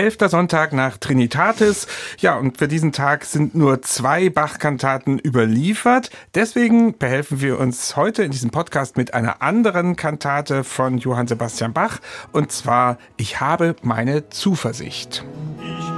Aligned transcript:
elfter 0.00 0.30
Sonntag 0.30 0.72
nach 0.72 0.96
Trinitatis. 0.96 1.86
Ja, 2.20 2.34
und 2.38 2.56
für 2.56 2.68
diesen 2.68 2.90
Tag 2.90 3.26
sind 3.26 3.54
nur 3.54 3.82
zwei 3.82 4.30
Bach-Kantaten 4.30 5.18
überliefert. 5.18 6.08
Deswegen 6.34 6.96
behelfen 6.96 7.42
wir 7.42 7.60
uns 7.60 7.96
heute 7.96 8.22
in 8.22 8.30
diesem 8.30 8.48
Podcast 8.48 8.96
mit 8.96 9.12
einer 9.12 9.42
anderen 9.42 9.96
Kantate 9.96 10.64
von 10.64 10.96
Johann 10.96 11.26
Sebastian 11.26 11.74
Bach. 11.74 11.98
Und 12.32 12.50
zwar 12.50 12.96
Ich 13.18 13.40
habe 13.40 13.76
meine 13.82 14.30
Zuversicht. 14.30 15.22
Ich 15.58 15.89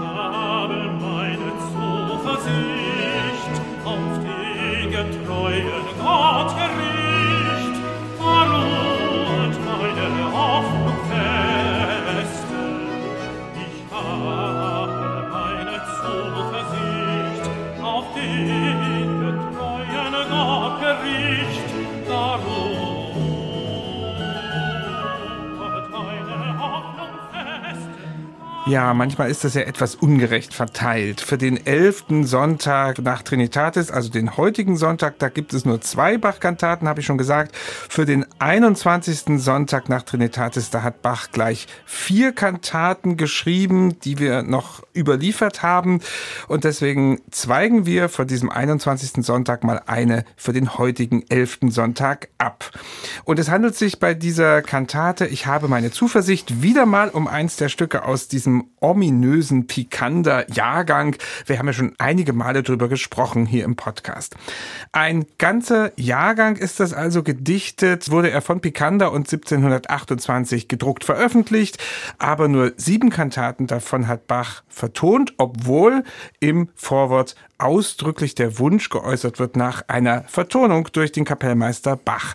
Ja, 28.65 28.95
manchmal 28.95 29.29
ist 29.29 29.43
das 29.43 29.55
ja 29.55 29.63
etwas 29.63 29.97
ungerecht 29.97 30.55
verteilt. 30.55 31.21
Für 31.21 31.37
den 31.37 31.67
elften 31.67 32.25
Sonntag 32.25 33.01
nach 33.01 33.23
Trinitatis, 33.23 33.91
also 33.91 34.09
den 34.09 34.37
heutigen 34.37 34.77
Sonntag, 34.77 35.19
da 35.19 35.31
gibt 35.31 35.53
es 35.53 35.65
nur 35.65 35.81
zwei 35.81 36.17
Bach-Kantaten, 36.17 36.87
habe 36.87 37.01
ich 37.01 37.07
schon 37.07 37.19
gesagt. 37.19 37.57
Für 37.57 38.05
den 38.05 38.25
21. 38.39 39.43
Sonntag 39.43 39.89
nach 39.89 40.03
Trinitatis, 40.03 40.71
da 40.71 40.85
hat 40.85 41.03
Bach 41.03 41.33
gleich 41.33 41.67
vier 41.87 42.31
Kantaten 42.31 43.17
geschrieben, 43.17 43.99
die 43.99 44.21
wir 44.21 44.45
noch 44.45 44.85
überliefert 44.97 45.65
haben. 45.65 46.01
Und 46.47 46.63
deswegen 46.63 47.21
zweigen 47.33 47.85
wir 47.85 48.09
von 48.09 48.29
diesem 48.29 48.49
21. 48.49 49.27
Sonntag 49.27 49.65
mal 49.65 49.83
eine 49.87 50.25
für 50.37 50.53
den 50.53 50.79
heutigen 50.79 51.25
elften 51.29 51.73
Sonntag 51.73 52.29
ab. 52.39 52.71
Und 53.25 53.41
es 53.41 53.51
handelt 53.51 53.75
sich 53.75 53.99
bei 53.99 54.15
dieser 54.15 54.63
Kantate, 54.63 55.27
ich 55.27 55.47
habe 55.47 55.67
meine 55.67 55.91
Zuversicht, 55.91 56.63
wieder 56.63 56.87
mal 56.87 57.09
um 57.09 57.27
eins 57.27 57.57
der 57.57 57.69
Stücke 57.69 58.05
aus 58.05 58.29
diesem 58.29 58.52
ominösen 58.81 59.67
Pikander-Jahrgang. 59.67 61.17
Wir 61.47 61.59
haben 61.59 61.67
ja 61.67 61.73
schon 61.73 61.95
einige 61.99 62.33
Male 62.33 62.63
drüber 62.63 62.89
gesprochen 62.89 63.47
hier 63.47 63.65
im 63.65 63.77
Podcast. 63.77 64.37
Ein 64.93 65.27
ganzer 65.39 65.93
Jahrgang 65.97 66.57
ist 66.57 66.81
das 66.81 66.93
also 66.93 67.23
gedichtet, 67.23 68.11
wurde 68.11 68.31
er 68.31 68.43
von 68.43 68.61
Pikander 68.61 69.13
und 69.13 69.33
1728 69.33 70.69
gedruckt 70.69 71.05
veröffentlicht, 71.05 71.79
aber 72.19 72.49
nur 72.49 72.73
sieben 72.77 73.11
Kantaten 73.11 73.67
davon 73.67 74.09
hat 74.09 74.27
Bach 74.27 74.63
vertont, 74.69 75.35
obwohl 75.39 76.05
im 76.41 76.69
Vorwort 76.75 77.37
ausdrücklich 77.59 78.35
der 78.35 78.59
Wunsch 78.59 78.91
geäußert 78.91 79.39
wird 79.39 79.57
nach 79.57 79.83
einer 79.89 80.25
Vertonung 80.25 80.89
durch 80.93 81.13
den 81.13 81.25
Kapellmeister 81.25 81.97
Bach. 81.97 82.35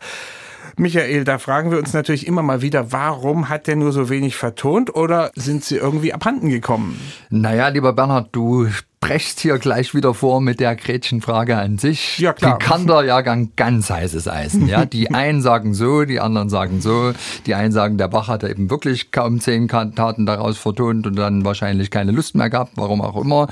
Michael, 0.80 1.24
da 1.24 1.40
fragen 1.40 1.72
wir 1.72 1.80
uns 1.80 1.94
natürlich 1.94 2.28
immer 2.28 2.44
mal 2.44 2.62
wieder, 2.62 2.92
warum 2.92 3.50
hat 3.50 3.66
der 3.66 3.76
nur 3.76 3.92
so 3.92 4.10
wenig 4.10 4.36
vertont 4.36 4.96
oder 4.96 5.32
sind 5.36 5.64
sie 5.64 5.78
irgendwie 5.78 6.14
abhanden 6.14 6.50
gekommen? 6.50 7.00
Naja, 7.32 7.70
lieber 7.70 7.94
Bernhard, 7.94 8.30
du 8.32 8.68
brechst 9.08 9.40
hier 9.40 9.58
gleich 9.58 9.94
wieder 9.94 10.14
vor 10.14 10.42
mit 10.42 10.60
der 10.60 10.76
Gretchenfrage 10.76 11.56
an 11.58 11.78
sich. 11.78 12.20
Ja, 12.20 12.34
klar. 12.34 12.58
Pikander-Jahrgang, 12.58 13.52
ganz 13.56 13.90
heißes 13.90 14.28
Eisen. 14.28 14.68
Ja, 14.68 14.86
die 14.86 15.12
einen 15.12 15.42
sagen 15.42 15.74
so, 15.74 16.04
die 16.04 16.20
anderen 16.20 16.50
sagen 16.50 16.82
so. 16.82 17.14
Die 17.46 17.56
einen 17.56 17.72
sagen, 17.72 17.98
der 17.98 18.10
Bach 18.10 18.28
hat 18.28 18.44
eben 18.44 18.70
wirklich 18.70 19.12
kaum 19.12 19.40
zehn 19.40 19.68
Kantaten 19.68 20.26
daraus 20.26 20.58
vertont 20.58 21.08
und 21.08 21.16
dann 21.16 21.46
wahrscheinlich 21.46 21.90
keine 21.90 22.12
Lust 22.12 22.36
mehr 22.36 22.50
gehabt, 22.50 22.74
warum 22.76 23.00
auch 23.00 23.16
immer. 23.16 23.48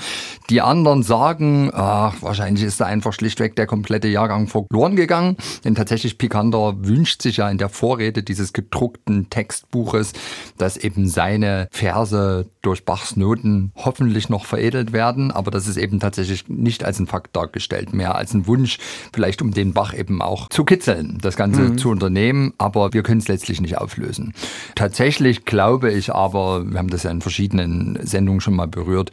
Die 0.49 0.59
anderen 0.59 1.03
sagen, 1.03 1.71
ach, 1.73 2.15
wahrscheinlich 2.19 2.65
ist 2.65 2.81
da 2.81 2.85
einfach 2.85 3.13
schlichtweg 3.13 3.55
der 3.55 3.65
komplette 3.65 4.09
Jahrgang 4.09 4.47
verloren 4.47 4.97
gegangen. 4.97 5.37
Denn 5.63 5.75
tatsächlich 5.75 6.17
Pikander 6.17 6.75
wünscht 6.79 7.21
sich 7.21 7.37
ja 7.37 7.49
in 7.49 7.57
der 7.57 7.69
Vorrede 7.69 8.23
dieses 8.23 8.51
gedruckten 8.51 9.29
Textbuches, 9.29 10.11
dass 10.57 10.75
eben 10.75 11.07
seine 11.07 11.69
Verse 11.71 12.45
durch 12.61 12.83
Bachs 12.83 13.15
Noten 13.15 13.71
hoffentlich 13.77 14.27
noch 14.27 14.43
veredelt 14.45 14.91
werden 14.91 15.31
aber 15.44 15.44
das 15.51 15.67
ist 15.67 15.77
eben 15.77 15.99
tatsächlich 15.99 16.47
nicht 16.47 16.83
als 16.83 16.99
ein 16.99 17.07
Fakt 17.07 17.35
dargestellt, 17.35 17.93
mehr 17.93 18.15
als 18.15 18.33
ein 18.33 18.47
Wunsch, 18.47 18.77
vielleicht 19.13 19.41
um 19.41 19.51
den 19.51 19.73
Bach 19.73 19.93
eben 19.93 20.21
auch 20.21 20.49
zu 20.49 20.63
kitzeln, 20.63 21.17
das 21.21 21.35
Ganze 21.35 21.61
mhm. 21.61 21.77
zu 21.77 21.89
unternehmen, 21.89 22.53
aber 22.57 22.93
wir 22.93 23.03
können 23.03 23.19
es 23.19 23.27
letztlich 23.27 23.61
nicht 23.61 23.77
auflösen. 23.77 24.33
Tatsächlich 24.75 25.45
glaube 25.45 25.91
ich 25.91 26.13
aber, 26.13 26.69
wir 26.69 26.77
haben 26.77 26.89
das 26.89 27.03
ja 27.03 27.11
in 27.11 27.21
verschiedenen 27.21 27.99
Sendungen 28.01 28.41
schon 28.41 28.55
mal 28.55 28.67
berührt, 28.67 29.11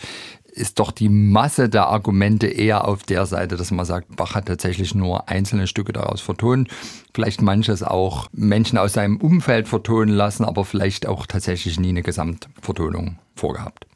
ist 0.52 0.78
doch 0.78 0.92
die 0.92 1.08
Masse 1.08 1.68
der 1.68 1.86
Argumente 1.86 2.46
eher 2.46 2.86
auf 2.86 3.02
der 3.04 3.26
Seite, 3.26 3.56
dass 3.56 3.70
man 3.70 3.86
sagt, 3.86 4.16
Bach 4.16 4.34
hat 4.34 4.46
tatsächlich 4.46 4.94
nur 4.94 5.28
einzelne 5.28 5.66
Stücke 5.66 5.92
daraus 5.92 6.20
vertont, 6.20 6.68
vielleicht 7.14 7.42
manches 7.42 7.82
auch 7.82 8.28
Menschen 8.32 8.78
aus 8.78 8.92
seinem 8.92 9.16
Umfeld 9.16 9.66
vertonen 9.66 10.14
lassen, 10.14 10.44
aber 10.44 10.64
vielleicht 10.64 11.06
auch 11.06 11.26
tatsächlich 11.26 11.80
nie 11.80 11.88
eine 11.88 12.02
Gesamtvertonung 12.02 13.18
vorgehabt. 13.34 13.86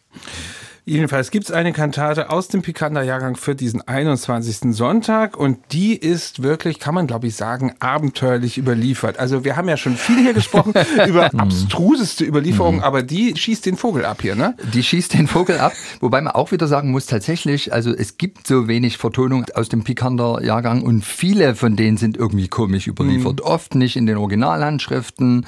Jedenfalls 0.88 1.32
gibt 1.32 1.46
es 1.46 1.50
eine 1.50 1.72
Kantate 1.72 2.30
aus 2.30 2.46
dem 2.46 2.62
Pikander-Jahrgang 2.62 3.34
für 3.34 3.56
diesen 3.56 3.80
21. 3.88 4.72
Sonntag 4.72 5.36
und 5.36 5.58
die 5.72 5.96
ist 5.96 6.44
wirklich, 6.44 6.78
kann 6.78 6.94
man 6.94 7.08
glaube 7.08 7.26
ich 7.26 7.34
sagen, 7.34 7.74
abenteuerlich 7.80 8.56
überliefert. 8.56 9.18
Also 9.18 9.42
wir 9.44 9.56
haben 9.56 9.68
ja 9.68 9.76
schon 9.76 9.96
viel 9.96 10.20
hier 10.20 10.32
gesprochen 10.32 10.74
über 11.08 11.28
Mhm. 11.32 11.40
abstruseste 11.40 12.24
Überlieferungen, 12.24 12.84
aber 12.84 13.02
die 13.02 13.36
schießt 13.36 13.66
den 13.66 13.76
Vogel 13.76 14.04
ab 14.04 14.22
hier, 14.22 14.36
ne? 14.36 14.54
Die 14.74 14.84
schießt 14.84 15.14
den 15.14 15.26
Vogel 15.26 15.58
ab, 15.58 15.72
wobei 15.98 16.20
man 16.20 16.32
auch 16.32 16.52
wieder 16.52 16.68
sagen 16.68 16.92
muss, 16.92 17.06
tatsächlich, 17.06 17.72
also 17.72 17.92
es 17.92 18.16
gibt 18.16 18.46
so 18.46 18.68
wenig 18.68 18.96
Vertonung 18.96 19.44
aus 19.56 19.68
dem 19.68 19.82
Pikander-Jahrgang 19.82 20.82
und 20.82 21.04
viele 21.04 21.56
von 21.56 21.74
denen 21.74 21.96
sind 21.96 22.16
irgendwie 22.16 22.46
komisch 22.46 22.86
überliefert. 22.86 23.40
Oft 23.40 23.74
nicht 23.74 23.96
in 23.96 24.06
den 24.06 24.18
Originalhandschriften 24.18 25.46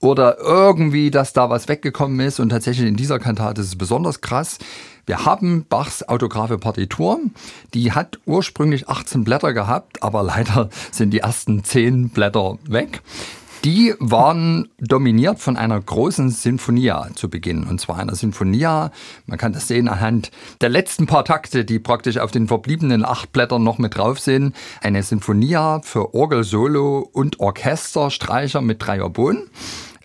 oder 0.00 0.38
irgendwie, 0.40 1.10
dass 1.10 1.34
da 1.34 1.50
was 1.50 1.68
weggekommen 1.68 2.18
ist 2.20 2.40
und 2.40 2.48
tatsächlich 2.48 2.88
in 2.88 2.96
dieser 2.96 3.18
Kantate 3.18 3.60
ist 3.60 3.66
es 3.66 3.76
besonders 3.76 4.22
krass. 4.22 4.56
Wir 5.08 5.24
haben 5.24 5.64
Bachs 5.66 6.02
autographe 6.02 6.58
Partitur. 6.58 7.18
Die 7.72 7.92
hat 7.92 8.18
ursprünglich 8.26 8.90
18 8.90 9.24
Blätter 9.24 9.54
gehabt, 9.54 10.02
aber 10.02 10.22
leider 10.34 10.68
sind 10.90 11.12
die 11.12 11.20
ersten 11.20 11.64
10 11.64 12.10
Blätter 12.10 12.58
weg. 12.68 13.00
Die 13.64 13.94
waren 13.98 14.68
dominiert 14.78 15.40
von 15.40 15.56
einer 15.56 15.80
großen 15.80 16.28
Sinfonia 16.28 17.08
zu 17.14 17.30
Beginn. 17.30 17.64
Und 17.64 17.80
zwar 17.80 17.98
einer 17.98 18.14
Sinfonia, 18.14 18.92
man 19.24 19.38
kann 19.38 19.54
das 19.54 19.66
sehen 19.66 19.88
anhand 19.88 20.30
der 20.60 20.68
letzten 20.68 21.06
paar 21.06 21.24
Takte, 21.24 21.64
die 21.64 21.78
praktisch 21.78 22.18
auf 22.18 22.30
den 22.30 22.46
verbliebenen 22.46 23.02
acht 23.02 23.32
Blättern 23.32 23.64
noch 23.64 23.78
mit 23.78 23.96
drauf 23.96 24.20
sind. 24.20 24.54
Eine 24.82 25.02
Sinfonia 25.02 25.80
für 25.82 26.14
Orgel, 26.14 26.44
Solo 26.44 27.08
und 27.10 27.40
Orchester, 27.40 28.10
Streicher 28.10 28.60
mit 28.60 28.86
drei 28.86 29.02
Oboen. 29.02 29.48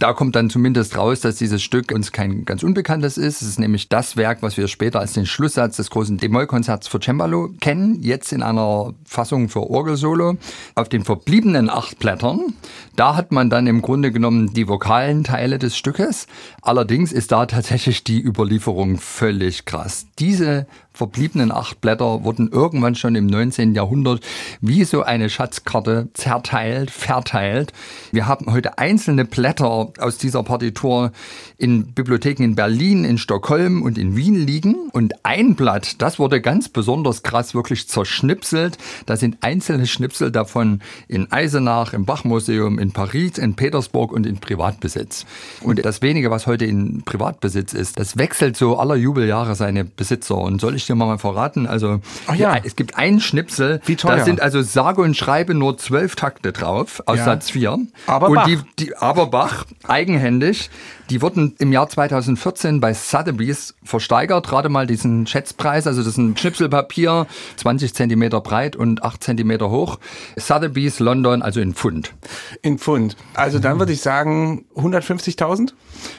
Da 0.03 0.11
kommt 0.11 0.35
dann 0.35 0.49
zumindest 0.49 0.97
raus, 0.97 1.21
dass 1.21 1.37
dieses 1.37 1.63
Stück 1.63 1.93
uns 1.93 2.11
kein 2.11 2.43
ganz 2.43 2.61
unbekanntes 2.61 3.17
ist. 3.17 3.41
Es 3.41 3.47
ist 3.47 3.57
nämlich 3.57 3.87
das 3.87 4.17
Werk, 4.17 4.39
was 4.41 4.57
wir 4.57 4.67
später 4.67 4.99
als 4.99 5.13
den 5.13 5.25
Schlusssatz 5.25 5.77
des 5.77 5.89
großen 5.89 6.17
D-Moll-Konzerts 6.17 6.89
für 6.89 6.99
Cembalo 6.99 7.51
kennen, 7.61 8.03
jetzt 8.03 8.33
in 8.33 8.43
einer 8.43 8.93
Fassung 9.05 9.47
für 9.47 9.61
Orgelsolo. 9.61 10.35
Auf 10.75 10.89
den 10.89 11.05
verbliebenen 11.05 11.69
acht 11.69 11.99
Blättern, 11.99 12.53
da 12.97 13.15
hat 13.15 13.31
man 13.31 13.49
dann 13.49 13.65
im 13.65 13.81
Grunde 13.81 14.11
genommen 14.11 14.53
die 14.53 14.67
vokalen 14.67 15.23
Teile 15.23 15.57
des 15.57 15.77
Stückes. 15.77 16.27
Allerdings 16.61 17.13
ist 17.13 17.31
da 17.31 17.45
tatsächlich 17.45 18.03
die 18.03 18.21
Überlieferung 18.21 18.97
völlig 18.97 19.63
krass. 19.63 20.07
Diese 20.19 20.67
verbliebenen 20.93 21.51
acht 21.51 21.81
Blätter 21.81 22.23
wurden 22.23 22.49
irgendwann 22.51 22.95
schon 22.95 23.15
im 23.15 23.25
19. 23.25 23.73
Jahrhundert 23.73 24.21
wie 24.61 24.83
so 24.83 25.03
eine 25.03 25.29
Schatzkarte 25.29 26.09
zerteilt, 26.13 26.91
verteilt. 26.91 27.73
Wir 28.11 28.27
haben 28.27 28.51
heute 28.51 28.77
einzelne 28.77 29.25
Blätter 29.25 29.91
aus 29.97 30.17
dieser 30.17 30.43
Partitur 30.43 31.11
in 31.57 31.93
Bibliotheken 31.93 32.43
in 32.43 32.55
Berlin, 32.55 33.05
in 33.05 33.17
Stockholm 33.17 33.81
und 33.81 33.97
in 33.97 34.15
Wien 34.15 34.35
liegen. 34.35 34.89
Und 34.91 35.25
ein 35.25 35.55
Blatt, 35.55 36.01
das 36.01 36.19
wurde 36.19 36.41
ganz 36.41 36.69
besonders 36.69 37.23
krass 37.23 37.55
wirklich 37.55 37.87
zerschnipselt. 37.87 38.77
Da 39.05 39.17
sind 39.17 39.37
einzelne 39.41 39.87
Schnipsel 39.87 40.31
davon 40.31 40.81
in 41.07 41.31
Eisenach, 41.31 41.93
im 41.93 42.05
Bachmuseum, 42.05 42.77
in 42.77 42.91
Paris, 42.91 43.37
in 43.39 43.55
Petersburg 43.55 44.11
und 44.11 44.27
in 44.27 44.37
Privatbesitz. 44.37 45.25
Und 45.61 45.83
das 45.83 46.01
wenige, 46.01 46.29
was 46.29 46.45
heute 46.45 46.65
in 46.65 47.01
Privatbesitz 47.03 47.73
ist, 47.73 47.99
das 47.99 48.17
wechselt 48.17 48.57
so 48.57 48.77
aller 48.77 48.95
Jubeljahre 48.95 49.55
seine 49.55 49.85
Besitzer. 49.85 50.37
Und 50.37 50.61
soll 50.61 50.75
ich 50.83 50.87
dir 50.87 50.95
mal 50.95 51.17
verraten? 51.17 51.65
Also 51.67 51.99
Ach 52.27 52.35
ja. 52.35 52.55
es 52.63 52.75
gibt 52.75 52.95
ein 52.97 53.19
Schnipsel, 53.19 53.81
Wie 53.85 53.95
teuer? 53.95 54.17
da 54.17 54.23
sind 54.25 54.41
also 54.41 54.61
sage 54.61 55.01
und 55.01 55.17
schreibe 55.17 55.53
nur 55.53 55.77
zwölf 55.77 56.15
Takte 56.15 56.51
drauf 56.51 57.01
aus 57.05 57.17
Ja. 57.17 57.25
Satz 57.25 57.49
4. 57.49 57.79
Aber 58.07 58.27
und 58.27 58.35
Bach. 58.35 58.45
Die, 58.45 58.59
die, 58.79 58.95
aber 58.97 59.27
Bach, 59.27 59.65
eigenhändig, 59.87 60.69
Die 61.09 61.21
wurden 61.21 61.53
im 61.59 61.73
Jahr 61.73 61.89
2014 61.89 62.79
bei 62.79 62.93
Sotheby's 62.93 63.75
versteigert, 63.83 64.47
gerade 64.47 64.69
mal 64.69 64.87
diesen 64.87 65.27
Schätzpreis. 65.27 65.85
Also 65.85 65.99
das 66.01 66.13
ist 66.13 66.17
ein 66.17 66.37
Schnipselpapier, 66.37 67.27
20 67.57 67.93
Zentimeter 67.93 68.39
breit 68.39 68.75
und 68.77 69.03
8 69.03 69.21
Zentimeter 69.21 69.69
hoch. 69.69 69.99
Sotheby's 70.37 70.99
London, 70.99 71.41
also 71.41 71.59
in 71.59 71.73
Pfund. 71.73 72.13
In 72.61 72.77
Pfund. 72.79 73.17
Also 73.33 73.59
dann 73.59 73.79
würde 73.79 73.91
ich 73.91 74.01
sagen 74.01 74.65
150.000? 74.77 75.73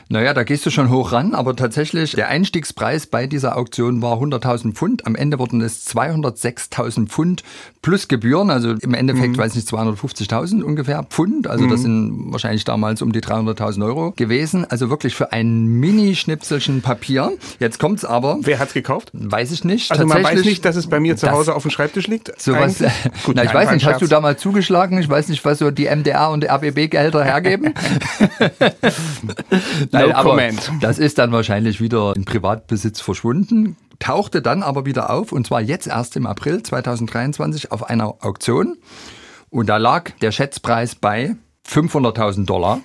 Naja, 0.08 0.34
da 0.34 0.44
gehst 0.44 0.64
du 0.66 0.70
schon 0.70 0.90
hoch 0.90 1.12
ran, 1.12 1.34
aber 1.34 1.56
tatsächlich 1.56 2.12
der 2.12 2.28
Einstiegspreis 2.28 3.06
bei 3.06 3.26
dieser 3.26 3.56
Auktion 3.56 4.02
war 4.02 4.18
100.000 4.18 4.53
Pfund. 4.72 5.06
Am 5.06 5.14
Ende 5.16 5.38
wurden 5.38 5.60
es 5.60 5.86
206.000 5.88 7.08
Pfund 7.08 7.42
plus 7.82 8.08
Gebühren, 8.08 8.50
also 8.50 8.70
im 8.72 8.94
Endeffekt, 8.94 9.36
weiß 9.36 9.54
nicht, 9.54 9.68
250.000 9.68 10.62
ungefähr 10.62 11.02
Pfund. 11.04 11.46
Also 11.48 11.66
das 11.66 11.82
sind 11.82 12.32
wahrscheinlich 12.32 12.64
damals 12.64 13.02
um 13.02 13.12
die 13.12 13.20
300.000 13.20 13.84
Euro 13.84 14.12
gewesen. 14.16 14.64
Also 14.64 14.88
wirklich 14.90 15.14
für 15.14 15.32
ein 15.32 15.66
Mini-Schnipselchen 15.66 16.80
Papier. 16.82 17.32
Jetzt 17.58 17.78
kommt's 17.78 18.04
aber. 18.04 18.38
Wer 18.42 18.58
hat's 18.58 18.72
gekauft? 18.74 19.10
Weiß 19.12 19.50
ich 19.52 19.64
nicht. 19.64 19.90
Also 19.90 20.06
man 20.06 20.22
weiß 20.22 20.44
nicht, 20.44 20.64
dass 20.64 20.76
es 20.76 20.86
bei 20.86 21.00
mir 21.00 21.16
zu 21.16 21.30
Hause 21.30 21.54
auf 21.54 21.62
dem 21.62 21.70
Schreibtisch 21.70 22.06
liegt? 22.06 22.40
Sowas? 22.40 22.78
Gut, 23.24 23.36
na, 23.36 23.44
ich 23.44 23.52
weiß 23.52 23.70
nicht, 23.72 23.84
hast 23.86 23.96
du 23.96 24.06
Scherz. 24.06 24.10
da 24.10 24.20
mal 24.20 24.36
zugeschlagen? 24.36 24.98
Ich 24.98 25.08
weiß 25.08 25.28
nicht, 25.28 25.44
was 25.44 25.58
so 25.58 25.70
die 25.70 25.84
MDR 25.86 26.30
und 26.30 26.44
RBB-Gehälter 26.48 27.22
hergeben. 27.24 27.74
Nein, 29.90 30.08
No 30.08 30.14
aber 30.14 30.30
comment. 30.30 30.70
das 30.80 30.98
ist 30.98 31.18
dann 31.18 31.32
wahrscheinlich 31.32 31.80
wieder 31.80 32.14
in 32.16 32.24
Privatbesitz 32.24 33.00
verschwunden, 33.00 33.76
tauchte 33.98 34.42
dann 34.42 34.62
aber 34.62 34.86
wieder 34.86 35.10
auf 35.10 35.32
und 35.32 35.46
zwar 35.46 35.60
jetzt 35.60 35.86
erst 35.86 36.16
im 36.16 36.26
April 36.26 36.62
2023 36.62 37.72
auf 37.72 37.88
einer 37.88 38.06
Auktion 38.24 38.76
und 39.50 39.68
da 39.68 39.76
lag 39.76 40.10
der 40.20 40.32
Schätzpreis 40.32 40.94
bei 40.94 41.36
500.000 41.68 42.46
Dollar. 42.46 42.80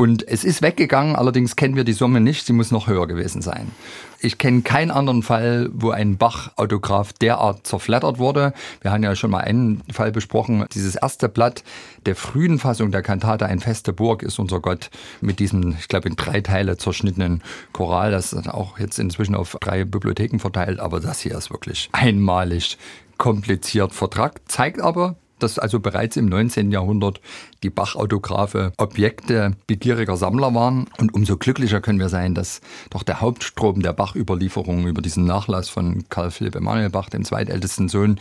Und 0.00 0.26
es 0.26 0.44
ist 0.44 0.62
weggegangen, 0.62 1.14
allerdings 1.14 1.56
kennen 1.56 1.76
wir 1.76 1.84
die 1.84 1.92
Summe 1.92 2.22
nicht, 2.22 2.46
sie 2.46 2.54
muss 2.54 2.70
noch 2.70 2.86
höher 2.86 3.06
gewesen 3.06 3.42
sein. 3.42 3.70
Ich 4.18 4.38
kenne 4.38 4.62
keinen 4.62 4.90
anderen 4.90 5.22
Fall, 5.22 5.68
wo 5.74 5.90
ein 5.90 6.16
Bach-Autograph 6.16 7.12
derart 7.12 7.66
zerflattert 7.66 8.18
wurde. 8.18 8.54
Wir 8.80 8.92
haben 8.92 9.02
ja 9.02 9.14
schon 9.14 9.30
mal 9.30 9.40
einen 9.40 9.82
Fall 9.92 10.10
besprochen. 10.10 10.64
Dieses 10.72 10.96
erste 10.96 11.28
Blatt 11.28 11.64
der 12.06 12.16
frühen 12.16 12.58
Fassung 12.58 12.92
der 12.92 13.02
Kantate 13.02 13.44
Ein 13.44 13.60
feste 13.60 13.92
Burg 13.92 14.22
ist 14.22 14.38
unser 14.38 14.60
Gott 14.60 14.88
mit 15.20 15.38
diesem, 15.38 15.76
ich 15.78 15.88
glaube, 15.88 16.08
in 16.08 16.16
drei 16.16 16.40
Teile 16.40 16.78
zerschnittenen 16.78 17.42
Choral. 17.74 18.10
Das 18.10 18.32
ist 18.32 18.48
auch 18.48 18.78
jetzt 18.78 18.98
inzwischen 18.98 19.34
auf 19.34 19.58
drei 19.60 19.84
Bibliotheken 19.84 20.38
verteilt, 20.38 20.80
aber 20.80 21.00
das 21.00 21.20
hier 21.20 21.36
ist 21.36 21.50
wirklich 21.50 21.90
einmalig 21.92 22.78
kompliziert 23.18 23.92
vertragt. 23.92 24.40
Zeigt 24.46 24.80
aber, 24.80 25.16
dass 25.42 25.58
also 25.58 25.80
bereits 25.80 26.16
im 26.16 26.26
19. 26.26 26.70
Jahrhundert 26.70 27.20
die 27.62 27.70
Bach-Autographe 27.70 28.72
Objekte 28.78 29.52
begieriger 29.66 30.16
Sammler 30.16 30.54
waren. 30.54 30.86
Und 30.98 31.14
umso 31.14 31.36
glücklicher 31.36 31.80
können 31.80 31.98
wir 31.98 32.08
sein, 32.08 32.34
dass 32.34 32.60
doch 32.90 33.02
der 33.02 33.20
Hauptstrom 33.20 33.82
der 33.82 33.92
Bach-Überlieferung 33.92 34.86
über 34.86 35.02
diesen 35.02 35.24
Nachlass 35.24 35.68
von 35.68 36.04
Karl 36.08 36.30
Philipp 36.30 36.56
Emanuel 36.56 36.90
Bach, 36.90 37.10
dem 37.10 37.24
zweitältesten 37.24 37.88
Sohn, 37.88 38.18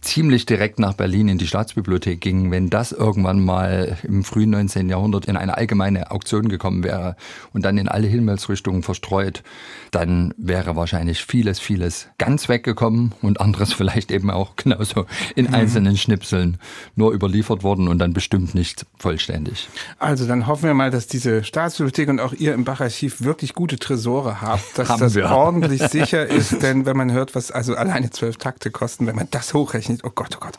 ziemlich 0.00 0.46
direkt 0.46 0.78
nach 0.78 0.94
Berlin 0.94 1.28
in 1.28 1.38
die 1.38 1.46
Staatsbibliothek 1.46 2.20
ging. 2.20 2.50
Wenn 2.50 2.70
das 2.70 2.92
irgendwann 2.92 3.44
mal 3.44 3.98
im 4.02 4.24
frühen 4.24 4.50
19. 4.50 4.88
Jahrhundert 4.88 5.26
in 5.26 5.36
eine 5.36 5.56
allgemeine 5.56 6.10
Auktion 6.10 6.48
gekommen 6.48 6.82
wäre 6.82 7.16
und 7.52 7.64
dann 7.64 7.78
in 7.78 7.88
alle 7.88 8.08
Himmelsrichtungen 8.08 8.82
verstreut, 8.82 9.42
dann 9.90 10.34
wäre 10.36 10.76
wahrscheinlich 10.76 11.24
vieles, 11.24 11.60
vieles 11.60 12.08
ganz 12.18 12.48
weggekommen 12.48 13.12
und 13.22 13.40
anderes 13.40 13.72
vielleicht 13.80 14.10
eben 14.10 14.30
auch 14.30 14.56
genauso 14.56 15.06
in 15.36 15.52
einzelnen 15.54 15.96
Schnipseln 15.96 16.58
nur 16.96 17.12
überliefert 17.12 17.62
worden 17.62 17.88
und 17.88 17.98
dann 17.98 18.12
bestimmt 18.12 18.54
nicht 18.54 18.79
vollständig. 18.98 19.68
Also 19.98 20.26
dann 20.26 20.46
hoffen 20.46 20.64
wir 20.64 20.74
mal, 20.74 20.90
dass 20.90 21.06
diese 21.06 21.44
Staatsbibliothek 21.44 22.08
und 22.08 22.20
auch 22.20 22.32
ihr 22.32 22.54
im 22.54 22.64
Bacharchiv 22.64 23.22
wirklich 23.22 23.54
gute 23.54 23.78
Tresore 23.78 24.40
habt, 24.40 24.78
dass 24.78 24.88
Haben 24.88 25.00
das 25.00 25.14
wir. 25.14 25.30
ordentlich 25.30 25.82
sicher 25.90 26.26
ist, 26.26 26.62
denn 26.62 26.86
wenn 26.86 26.96
man 26.96 27.12
hört, 27.12 27.34
was 27.34 27.50
also 27.50 27.74
alleine 27.74 28.10
zwölf 28.10 28.36
Takte 28.36 28.70
kosten, 28.70 29.06
wenn 29.06 29.16
man 29.16 29.28
das 29.30 29.54
hochrechnet, 29.54 30.02
oh 30.04 30.10
Gott, 30.14 30.36
oh 30.36 30.40
Gott. 30.40 30.56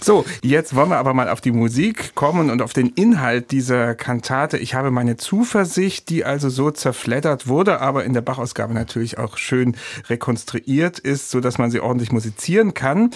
So, 0.00 0.24
jetzt 0.42 0.74
wollen 0.74 0.90
wir 0.90 0.96
aber 0.98 1.14
mal 1.14 1.28
auf 1.28 1.40
die 1.40 1.52
Musik 1.52 2.14
kommen 2.14 2.50
und 2.50 2.62
auf 2.62 2.72
den 2.72 2.88
Inhalt 2.88 3.50
dieser 3.50 3.94
Kantate. 3.94 4.58
Ich 4.58 4.74
habe 4.74 4.90
meine 4.90 5.16
Zuversicht, 5.16 6.08
die 6.08 6.24
also 6.24 6.48
so 6.48 6.70
zerfleddert 6.70 7.46
wurde, 7.46 7.80
aber 7.80 8.04
in 8.04 8.12
der 8.12 8.20
Bachausgabe 8.20 8.74
natürlich 8.74 9.18
auch 9.18 9.36
schön 9.36 9.76
rekonstruiert 10.08 10.98
ist, 10.98 11.30
so 11.30 11.40
dass 11.40 11.58
man 11.58 11.70
sie 11.70 11.80
ordentlich 11.80 12.12
musizieren 12.12 12.74
kann. 12.74 13.10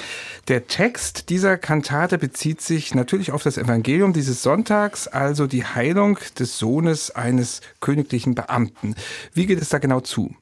Der 0.48 0.66
Text 0.66 1.28
dieser 1.30 1.56
Kantate 1.56 2.18
bezieht 2.18 2.60
sich 2.60 2.94
natürlich 2.94 3.32
auf 3.32 3.42
das 3.42 3.58
Evangelium 3.58 4.12
dieses 4.12 4.42
Sonntags, 4.46 5.08
also 5.08 5.48
die 5.48 5.64
Heilung 5.64 6.20
des 6.38 6.56
Sohnes 6.56 7.10
eines 7.10 7.62
königlichen 7.80 8.36
Beamten. 8.36 8.94
Wie 9.34 9.44
geht 9.44 9.60
es 9.60 9.70
da 9.70 9.78
genau 9.78 9.98
zu? 9.98 10.36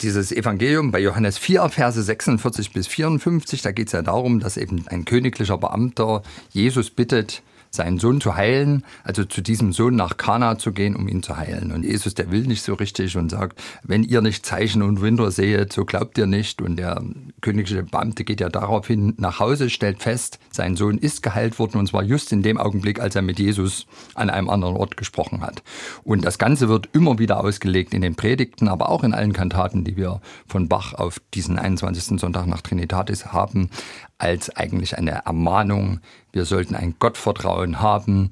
Dieses 0.00 0.32
Evangelium 0.32 0.90
bei 0.90 1.00
Johannes 1.00 1.36
4, 1.36 1.68
Verse 1.68 2.02
46 2.02 2.72
bis 2.72 2.86
54, 2.86 3.60
da 3.60 3.72
geht 3.72 3.88
es 3.88 3.92
ja 3.92 4.00
darum, 4.00 4.40
dass 4.40 4.56
eben 4.56 4.88
ein 4.88 5.04
königlicher 5.04 5.58
Beamter 5.58 6.22
Jesus 6.48 6.88
bittet, 6.88 7.42
seinen 7.74 7.98
Sohn 7.98 8.20
zu 8.20 8.36
heilen, 8.36 8.84
also 9.02 9.24
zu 9.24 9.42
diesem 9.42 9.72
Sohn 9.72 9.96
nach 9.96 10.16
Kana 10.16 10.58
zu 10.58 10.72
gehen, 10.72 10.96
um 10.96 11.08
ihn 11.08 11.22
zu 11.22 11.36
heilen. 11.36 11.72
Und 11.72 11.84
Jesus, 11.84 12.14
der 12.14 12.30
will 12.30 12.42
nicht 12.42 12.62
so 12.62 12.74
richtig 12.74 13.16
und 13.16 13.30
sagt, 13.30 13.60
wenn 13.82 14.02
ihr 14.02 14.20
nicht 14.20 14.46
Zeichen 14.46 14.82
und 14.82 15.00
Wunder 15.00 15.30
seht, 15.30 15.72
so 15.72 15.84
glaubt 15.84 16.18
ihr 16.18 16.26
nicht. 16.26 16.62
Und 16.62 16.76
der 16.76 17.02
königliche 17.40 17.82
Beamte 17.82 18.24
geht 18.24 18.40
ja 18.40 18.48
daraufhin 18.48 19.14
nach 19.18 19.40
Hause, 19.40 19.70
stellt 19.70 20.02
fest, 20.02 20.38
sein 20.50 20.76
Sohn 20.76 20.98
ist 20.98 21.22
geheilt 21.22 21.58
worden 21.58 21.78
und 21.78 21.88
zwar 21.88 22.02
just 22.02 22.32
in 22.32 22.42
dem 22.42 22.58
Augenblick, 22.58 23.00
als 23.00 23.16
er 23.16 23.22
mit 23.22 23.38
Jesus 23.38 23.86
an 24.14 24.30
einem 24.30 24.48
anderen 24.48 24.76
Ort 24.76 24.96
gesprochen 24.96 25.42
hat. 25.42 25.62
Und 26.04 26.24
das 26.24 26.38
Ganze 26.38 26.68
wird 26.68 26.88
immer 26.92 27.18
wieder 27.18 27.40
ausgelegt 27.40 27.94
in 27.94 28.02
den 28.02 28.14
Predigten, 28.14 28.68
aber 28.68 28.88
auch 28.88 29.02
in 29.02 29.14
allen 29.14 29.32
Kantaten, 29.32 29.84
die 29.84 29.96
wir 29.96 30.20
von 30.46 30.68
Bach 30.68 30.94
auf 30.94 31.20
diesen 31.34 31.58
21. 31.58 32.20
Sonntag 32.20 32.46
nach 32.46 32.62
Trinitatis 32.62 33.32
haben, 33.32 33.70
als 34.18 34.54
eigentlich 34.56 34.96
eine 34.96 35.24
Ermahnung. 35.24 36.00
Wir 36.32 36.44
sollten 36.44 36.74
ein 36.74 36.96
Gottvertrauen 36.98 37.80
haben, 37.80 38.30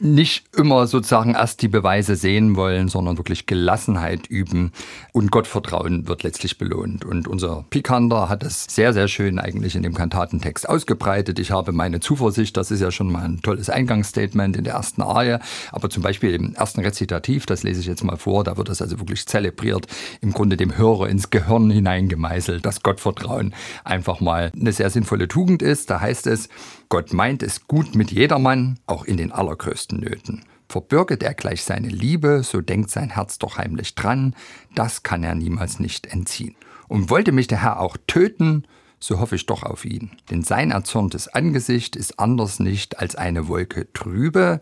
nicht 0.00 0.44
immer 0.56 0.86
sozusagen 0.86 1.34
erst 1.34 1.62
die 1.62 1.68
Beweise 1.68 2.16
sehen 2.16 2.56
wollen, 2.56 2.88
sondern 2.88 3.16
wirklich 3.16 3.46
Gelassenheit 3.46 4.26
üben 4.26 4.72
und 5.12 5.30
Gottvertrauen 5.30 6.08
wird 6.08 6.22
letztlich 6.24 6.58
belohnt. 6.58 7.04
Und 7.04 7.28
unser 7.28 7.64
Pikander 7.70 8.28
hat 8.28 8.42
es 8.42 8.66
sehr, 8.68 8.92
sehr 8.92 9.08
schön 9.08 9.38
eigentlich 9.38 9.76
in 9.76 9.82
dem 9.82 9.94
Kantatentext 9.94 10.68
ausgebreitet. 10.68 11.38
Ich 11.38 11.50
habe 11.50 11.72
meine 11.72 12.00
Zuversicht, 12.00 12.56
das 12.56 12.70
ist 12.70 12.80
ja 12.80 12.90
schon 12.90 13.10
mal 13.10 13.24
ein 13.24 13.40
tolles 13.42 13.70
Eingangsstatement 13.70 14.56
in 14.56 14.64
der 14.64 14.74
ersten 14.74 15.02
Arie, 15.02 15.38
aber 15.70 15.90
zum 15.90 16.02
Beispiel 16.02 16.34
im 16.34 16.54
ersten 16.54 16.80
Rezitativ, 16.80 17.46
das 17.46 17.62
lese 17.62 17.80
ich 17.80 17.86
jetzt 17.86 18.04
mal 18.04 18.16
vor, 18.16 18.44
da 18.44 18.56
wird 18.56 18.68
das 18.68 18.82
also 18.82 18.98
wirklich 18.98 19.26
zelebriert, 19.26 19.86
im 20.20 20.32
Grunde 20.32 20.56
dem 20.56 20.76
Hörer 20.76 21.08
ins 21.08 21.30
Gehirn 21.30 21.70
hineingemeißelt, 21.70 22.66
dass 22.66 22.82
Gottvertrauen 22.82 23.54
einfach 23.84 24.20
mal 24.20 24.50
eine 24.58 24.72
sehr 24.72 24.90
sinnvolle 24.90 25.28
Tugend 25.28 25.62
ist. 25.62 25.90
Da 25.90 26.00
heißt 26.00 26.26
es, 26.26 26.48
Gott 26.94 27.12
meint 27.12 27.42
es 27.42 27.66
gut 27.66 27.96
mit 27.96 28.12
jedermann, 28.12 28.78
auch 28.86 29.04
in 29.04 29.16
den 29.16 29.32
allergrößten 29.32 29.98
Nöten. 29.98 30.44
Verbürget 30.68 31.24
er 31.24 31.34
gleich 31.34 31.64
seine 31.64 31.88
Liebe, 31.88 32.44
so 32.44 32.60
denkt 32.60 32.88
sein 32.88 33.10
Herz 33.10 33.40
doch 33.40 33.58
heimlich 33.58 33.96
dran, 33.96 34.36
das 34.76 35.02
kann 35.02 35.24
er 35.24 35.34
niemals 35.34 35.80
nicht 35.80 36.06
entziehen. 36.06 36.54
Und 36.86 37.10
wollte 37.10 37.32
mich 37.32 37.48
der 37.48 37.62
Herr 37.62 37.80
auch 37.80 37.96
töten, 38.06 38.68
so 39.00 39.18
hoffe 39.18 39.34
ich 39.34 39.46
doch 39.46 39.64
auf 39.64 39.84
ihn. 39.84 40.12
Denn 40.30 40.44
sein 40.44 40.70
erzürntes 40.70 41.26
Angesicht 41.26 41.96
ist 41.96 42.20
anders 42.20 42.60
nicht 42.60 42.96
als 43.00 43.16
eine 43.16 43.48
Wolke 43.48 43.92
trübe, 43.92 44.60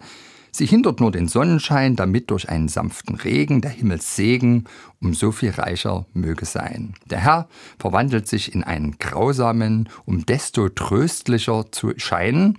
Sie 0.54 0.66
hindert 0.66 1.00
nur 1.00 1.10
den 1.10 1.28
Sonnenschein, 1.28 1.96
damit 1.96 2.30
durch 2.30 2.50
einen 2.50 2.68
sanften 2.68 3.14
Regen 3.14 3.62
der 3.62 3.70
Himmelssegen 3.70 4.68
um 5.00 5.14
so 5.14 5.32
viel 5.32 5.50
reicher 5.50 6.04
möge 6.12 6.44
sein. 6.44 6.94
Der 7.06 7.20
Herr 7.20 7.48
verwandelt 7.78 8.28
sich 8.28 8.54
in 8.54 8.62
einen 8.62 8.98
grausamen, 8.98 9.88
um 10.04 10.26
desto 10.26 10.68
tröstlicher 10.68 11.72
zu 11.72 11.94
scheinen. 11.96 12.58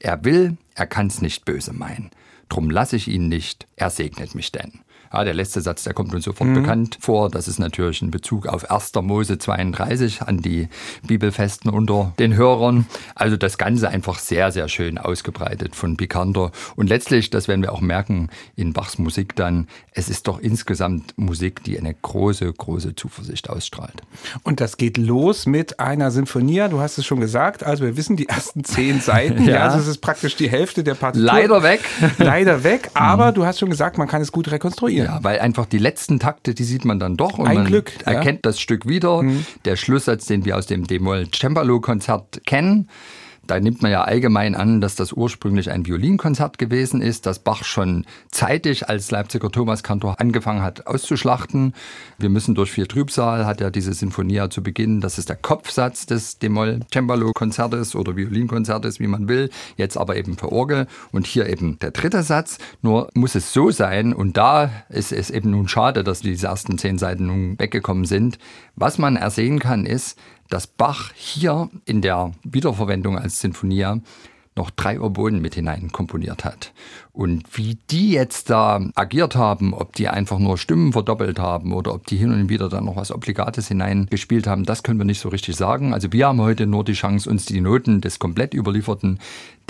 Er 0.00 0.22
will, 0.22 0.58
er 0.74 0.86
kann's 0.86 1.22
nicht 1.22 1.46
böse 1.46 1.72
meinen. 1.72 2.10
Drum 2.50 2.68
lass 2.68 2.92
ich 2.92 3.08
ihn 3.08 3.28
nicht, 3.28 3.66
er 3.74 3.88
segnet 3.88 4.34
mich 4.34 4.52
denn. 4.52 4.80
Ja, 5.12 5.24
der 5.24 5.34
letzte 5.34 5.60
Satz, 5.60 5.84
der 5.84 5.94
kommt 5.94 6.14
uns 6.14 6.24
sofort 6.24 6.54
bekannt 6.54 6.98
vor. 7.00 7.30
Das 7.30 7.48
ist 7.48 7.58
natürlich 7.58 8.00
ein 8.02 8.10
Bezug 8.10 8.46
auf 8.46 8.70
1. 8.70 8.92
Mose 9.02 9.38
32 9.38 10.22
an 10.22 10.40
die 10.40 10.68
Bibelfesten 11.06 11.70
unter 11.70 12.12
den 12.18 12.34
Hörern. 12.36 12.86
Also 13.14 13.36
das 13.36 13.58
Ganze 13.58 13.88
einfach 13.88 14.18
sehr, 14.18 14.52
sehr 14.52 14.68
schön 14.68 14.98
ausgebreitet 14.98 15.74
von 15.74 15.96
Picander. 15.96 16.52
Und 16.76 16.88
letztlich, 16.88 17.30
das 17.30 17.48
werden 17.48 17.62
wir 17.62 17.72
auch 17.72 17.80
merken 17.80 18.30
in 18.56 18.72
Bachs 18.72 18.98
Musik 18.98 19.34
dann, 19.36 19.68
es 19.92 20.08
ist 20.08 20.28
doch 20.28 20.38
insgesamt 20.38 21.14
Musik, 21.16 21.64
die 21.64 21.78
eine 21.78 21.92
große, 21.94 22.52
große 22.52 22.94
Zuversicht 22.94 23.50
ausstrahlt. 23.50 24.02
Und 24.44 24.60
das 24.60 24.76
geht 24.76 24.96
los 24.96 25.46
mit 25.46 25.80
einer 25.80 26.10
Sinfonia, 26.10 26.68
du 26.68 26.80
hast 26.80 26.98
es 26.98 27.06
schon 27.06 27.20
gesagt. 27.20 27.64
Also 27.64 27.84
wir 27.84 27.96
wissen 27.96 28.16
die 28.16 28.28
ersten 28.28 28.64
zehn 28.64 29.00
Seiten. 29.00 29.44
ja. 29.44 29.54
Ja. 29.54 29.64
also 29.64 29.78
es 29.78 29.86
ist 29.88 29.98
praktisch 29.98 30.36
die 30.36 30.48
Hälfte 30.48 30.84
der 30.84 30.94
Partitur. 30.94 31.26
Leider 31.26 31.62
weg. 31.62 31.80
Leider 32.18 32.64
weg, 32.64 32.90
aber 32.94 33.32
du 33.32 33.44
hast 33.44 33.58
schon 33.58 33.70
gesagt, 33.70 33.98
man 33.98 34.08
kann 34.08 34.22
es 34.22 34.32
gut 34.32 34.50
rekonstruieren. 34.50 34.99
Ja, 35.04 35.18
weil 35.22 35.40
einfach 35.40 35.66
die 35.66 35.78
letzten 35.78 36.18
Takte, 36.18 36.54
die 36.54 36.64
sieht 36.64 36.84
man 36.84 36.98
dann 36.98 37.16
doch 37.16 37.38
und 37.38 37.46
Ein 37.46 37.56
man 37.56 37.66
Glück, 37.66 37.92
ja. 38.04 38.12
Mhm. 38.12 38.16
erkennt 38.16 38.46
das 38.46 38.60
Stück 38.60 38.86
wieder. 38.86 39.24
Der 39.64 39.76
Schlusssatz, 39.76 40.26
den 40.26 40.44
wir 40.44 40.56
aus 40.56 40.66
dem 40.66 40.86
D-Moll 40.86 41.28
Cembalo 41.30 41.80
Konzert 41.80 42.42
kennen, 42.46 42.88
Da 43.50 43.58
nimmt 43.58 43.82
man 43.82 43.90
ja 43.90 44.04
allgemein 44.04 44.54
an, 44.54 44.80
dass 44.80 44.94
das 44.94 45.12
ursprünglich 45.12 45.72
ein 45.72 45.84
Violinkonzert 45.84 46.56
gewesen 46.56 47.02
ist, 47.02 47.26
das 47.26 47.40
Bach 47.40 47.64
schon 47.64 48.06
zeitig 48.30 48.88
als 48.88 49.10
Leipziger 49.10 49.50
Thomaskantor 49.50 50.20
angefangen 50.20 50.62
hat 50.62 50.86
auszuschlachten. 50.86 51.74
Wir 52.16 52.28
müssen 52.28 52.54
durch 52.54 52.70
viel 52.70 52.86
Trübsal, 52.86 53.46
hat 53.46 53.60
er 53.60 53.72
diese 53.72 53.92
Sinfonie 53.92 54.34
ja 54.34 54.50
zu 54.50 54.62
Beginn, 54.62 55.00
das 55.00 55.18
ist 55.18 55.30
der 55.30 55.34
Kopfsatz 55.34 56.06
des 56.06 56.38
D-Moll-Cembalo-Konzertes 56.38 57.96
oder 57.96 58.14
Violinkonzertes, 58.14 59.00
wie 59.00 59.08
man 59.08 59.26
will, 59.26 59.50
jetzt 59.76 59.96
aber 59.96 60.14
eben 60.14 60.38
für 60.38 60.52
Orgel 60.52 60.86
und 61.10 61.26
hier 61.26 61.48
eben 61.48 61.76
der 61.80 61.90
dritte 61.90 62.22
Satz. 62.22 62.58
Nur 62.82 63.08
muss 63.14 63.34
es 63.34 63.52
so 63.52 63.72
sein 63.72 64.12
und 64.12 64.36
da 64.36 64.70
ist 64.90 65.10
es 65.10 65.28
eben 65.28 65.50
nun 65.50 65.66
schade, 65.66 66.04
dass 66.04 66.20
diese 66.20 66.46
ersten 66.46 66.78
zehn 66.78 66.98
Seiten 66.98 67.26
nun 67.26 67.58
weggekommen 67.58 68.04
sind. 68.04 68.38
Was 68.76 68.96
man 68.96 69.16
ersehen 69.16 69.58
kann, 69.58 69.86
ist, 69.86 70.16
dass 70.50 70.66
Bach 70.66 71.12
hier 71.14 71.70
in 71.86 72.02
der 72.02 72.32
Wiederverwendung 72.44 73.18
als 73.18 73.40
Sinfonia 73.40 74.00
noch 74.56 74.70
drei 74.70 75.00
Oboen 75.00 75.40
mit 75.40 75.54
hinein 75.54 75.90
komponiert 75.92 76.44
hat. 76.44 76.72
Und 77.12 77.56
wie 77.56 77.78
die 77.90 78.10
jetzt 78.10 78.50
da 78.50 78.80
agiert 78.94 79.36
haben, 79.36 79.72
ob 79.72 79.94
die 79.94 80.08
einfach 80.08 80.38
nur 80.38 80.58
Stimmen 80.58 80.92
verdoppelt 80.92 81.38
haben 81.38 81.72
oder 81.72 81.94
ob 81.94 82.06
die 82.06 82.16
hin 82.16 82.32
und 82.32 82.48
wieder 82.48 82.68
dann 82.68 82.84
noch 82.84 82.96
was 82.96 83.12
Obligates 83.12 83.68
hineingespielt 83.68 84.46
haben, 84.46 84.64
das 84.64 84.82
können 84.82 84.98
wir 84.98 85.04
nicht 85.04 85.20
so 85.20 85.28
richtig 85.28 85.56
sagen. 85.56 85.94
Also 85.94 86.12
wir 86.12 86.26
haben 86.26 86.40
heute 86.40 86.66
nur 86.66 86.84
die 86.84 86.92
Chance, 86.92 87.30
uns 87.30 87.46
die 87.46 87.60
Noten 87.60 88.00
des 88.00 88.18
komplett 88.18 88.52
überlieferten 88.52 89.18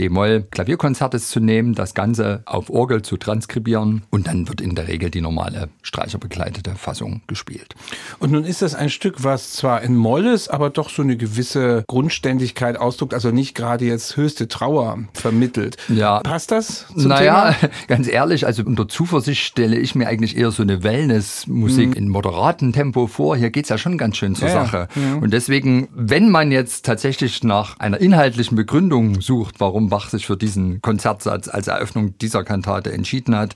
D-Moll-Klavierkonzertes 0.01 1.29
zu 1.29 1.41
nehmen, 1.41 1.75
das 1.75 1.95
Ganze 1.95 2.43
auf 2.47 2.71
Orgel 2.71 3.03
zu 3.03 3.17
transkribieren 3.19 4.03
und 4.11 4.27
dann 4.27 4.49
wird 4.49 4.61
in 4.61 4.75
der 4.75 4.89
Regel 4.89 5.11
die 5.11 5.21
normale 5.21 5.69
streicherbegleitete 5.83 6.75
Fassung 6.75 7.21
gespielt. 7.27 7.75
Und 8.19 8.33
nun 8.33 8.45
ist 8.45 8.63
das 8.63 8.75
ein 8.75 8.89
Stück, 8.89 9.23
was 9.23 9.53
zwar 9.53 9.83
in 9.83 9.95
Moll 9.95 10.27
ist, 10.27 10.49
aber 10.49 10.71
doch 10.71 10.89
so 10.89 11.03
eine 11.03 11.17
gewisse 11.17 11.85
Grundständigkeit 11.87 12.79
ausdrückt, 12.79 13.13
also 13.13 13.31
nicht 13.31 13.55
gerade 13.55 13.85
jetzt 13.85 14.17
höchste 14.17 14.49
Trauer 14.49 14.99
vermittelt. 15.13 15.77
Ja. 15.89 16.21
Passt 16.21 16.51
das 16.51 16.87
zum 16.97 17.09
naja, 17.09 17.53
Thema? 17.53 17.73
ganz 17.89 18.09
ehrlich, 18.09 18.47
also 18.47 18.63
unter 18.63 18.89
Zuversicht 18.89 19.45
stelle 19.45 19.79
ich 19.79 19.95
mir 19.95 20.09
eigentlich 20.09 20.37
eher 20.37 20.51
so 20.51 20.63
eine 20.63 20.83
Wellness-Musik 20.83 21.95
in 21.95 22.09
moderatem 22.09 22.73
Tempo 22.73 23.07
vor. 23.07 23.37
Hier 23.37 23.51
geht's 23.51 23.69
ja 23.69 23.77
schon 23.77 23.99
ganz 23.99 24.17
schön 24.17 24.35
zur 24.35 24.49
Ja, 24.49 24.55
ja. 24.55 24.65
Sache. 24.65 24.89
Und 25.21 25.33
deswegen, 25.33 25.89
wenn 25.95 26.31
man 26.31 26.53
jetzt 26.53 26.87
tatsächlich 26.87 27.43
nach 27.45 27.79
einer 27.79 28.01
inhaltlichen 28.01 28.57
Begründung 28.57 29.21
sucht, 29.21 29.57
warum 29.59 29.90
Bach 29.91 30.09
sich 30.09 30.27
für 30.27 30.37
diesen 30.37 30.81
Konzertsatz 30.81 31.49
als 31.49 31.69
Eröffnung 31.69 32.17
dieser 32.19 32.45
Kantate 32.45 32.93
entschieden 32.93 33.37
hat, 33.37 33.55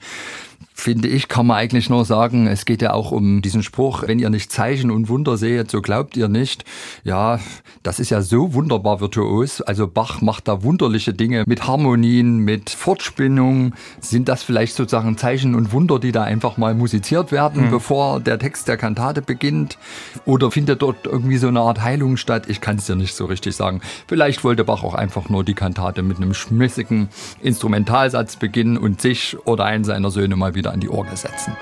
finde 0.77 1.07
ich, 1.07 1.29
kann 1.29 1.47
man 1.47 1.57
eigentlich 1.57 1.89
nur 1.89 2.05
sagen, 2.05 2.49
es 2.49 2.65
geht 2.65 2.83
ja 2.83 2.93
auch 2.93 3.13
um 3.13 3.41
diesen 3.41 3.63
Spruch, 3.63 4.03
wenn 4.07 4.19
ihr 4.19 4.29
nicht 4.29 4.51
Zeichen 4.51 4.91
und 4.91 5.09
Wunder 5.09 5.37
seht, 5.37 5.71
so 5.71 5.81
glaubt 5.81 6.17
ihr 6.17 6.29
nicht. 6.29 6.65
Ja, 7.05 7.39
das 7.85 8.01
ist 8.01 8.11
ja 8.11 8.21
so 8.21 8.55
wunderbar 8.55 9.01
virtuos. 9.01 9.63
Also 9.63 9.87
Bach 9.87 10.21
macht 10.21 10.49
da 10.49 10.65
wunderliche 10.65 11.15
Dinge 11.15 11.45
mit 11.47 11.67
Harmonien, 11.67 12.39
mit 12.39 12.71
Fortspinnung. 12.71 13.75
Sind 14.01 14.29
das 14.29 14.43
vielleicht 14.43 14.75
sozusagen 14.75 15.17
Zeichen 15.17 15.55
und 15.55 15.73
Wunder, 15.73 16.01
die 16.01 16.11
da 16.11 16.25
einfach 16.25 16.57
mal 16.57 16.75
musiziert 16.75 17.31
werden, 17.31 17.71
bevor 17.71 18.19
der 18.19 18.41
Text 18.41 18.67
der 18.67 18.77
Kantate 18.77 19.23
beginnt? 19.23 19.79
Oder 20.27 20.51
findet 20.51 20.83
dort 20.83 21.07
irgendwie 21.07 21.39
so 21.39 21.47
eine 21.49 21.61
Art 21.61 21.83
Heilung 21.83 22.17
statt? 22.17 22.45
Ich 22.49 22.61
kann 22.61 22.77
es 22.77 22.87
dir 22.87 22.97
nicht 22.97 23.15
so 23.15 23.27
richtig 23.27 23.55
sagen. 23.55 23.81
Vielleicht 24.09 24.43
wollte 24.43 24.65
Bach 24.65 24.83
auch 24.83 24.95
einfach 24.95 25.29
nur 25.29 25.45
die 25.45 25.55
Kantate 25.55 26.03
mit 26.03 26.17
einem 26.17 26.35
schmissigen 26.35 27.11
Instrumentalsatz 27.41 28.37
beginnen 28.37 28.77
und 28.77 29.01
sich 29.01 29.37
oder 29.47 29.67
einen 29.67 29.85
seiner 29.85 30.11
Söhne 30.11 30.35
mal 30.35 30.57
wieder 30.57 30.64
an 30.71 30.81
die 30.81 30.89
Orgel 30.89 31.17
setzen. 31.17 31.57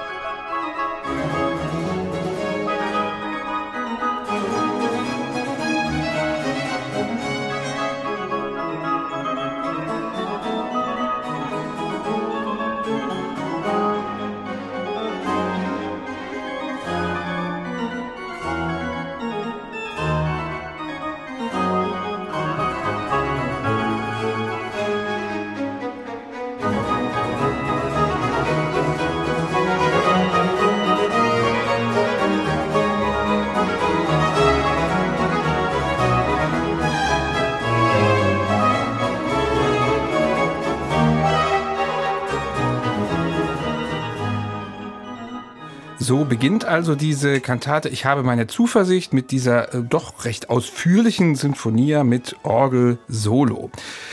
So 46.02 46.24
beginnt 46.24 46.64
also 46.64 46.96
diese 46.96 47.40
Kantate. 47.40 47.88
Ich 47.88 48.04
habe 48.04 48.24
meine 48.24 48.48
Zuversicht 48.48 49.12
mit 49.12 49.30
dieser 49.30 49.72
äh, 49.72 49.82
doch 49.84 50.24
recht 50.24 50.50
ausführlichen 50.50 51.36
Sinfonia 51.36 52.02
mit 52.02 52.34
Orgel 52.42 52.98
Solo. 53.06 53.70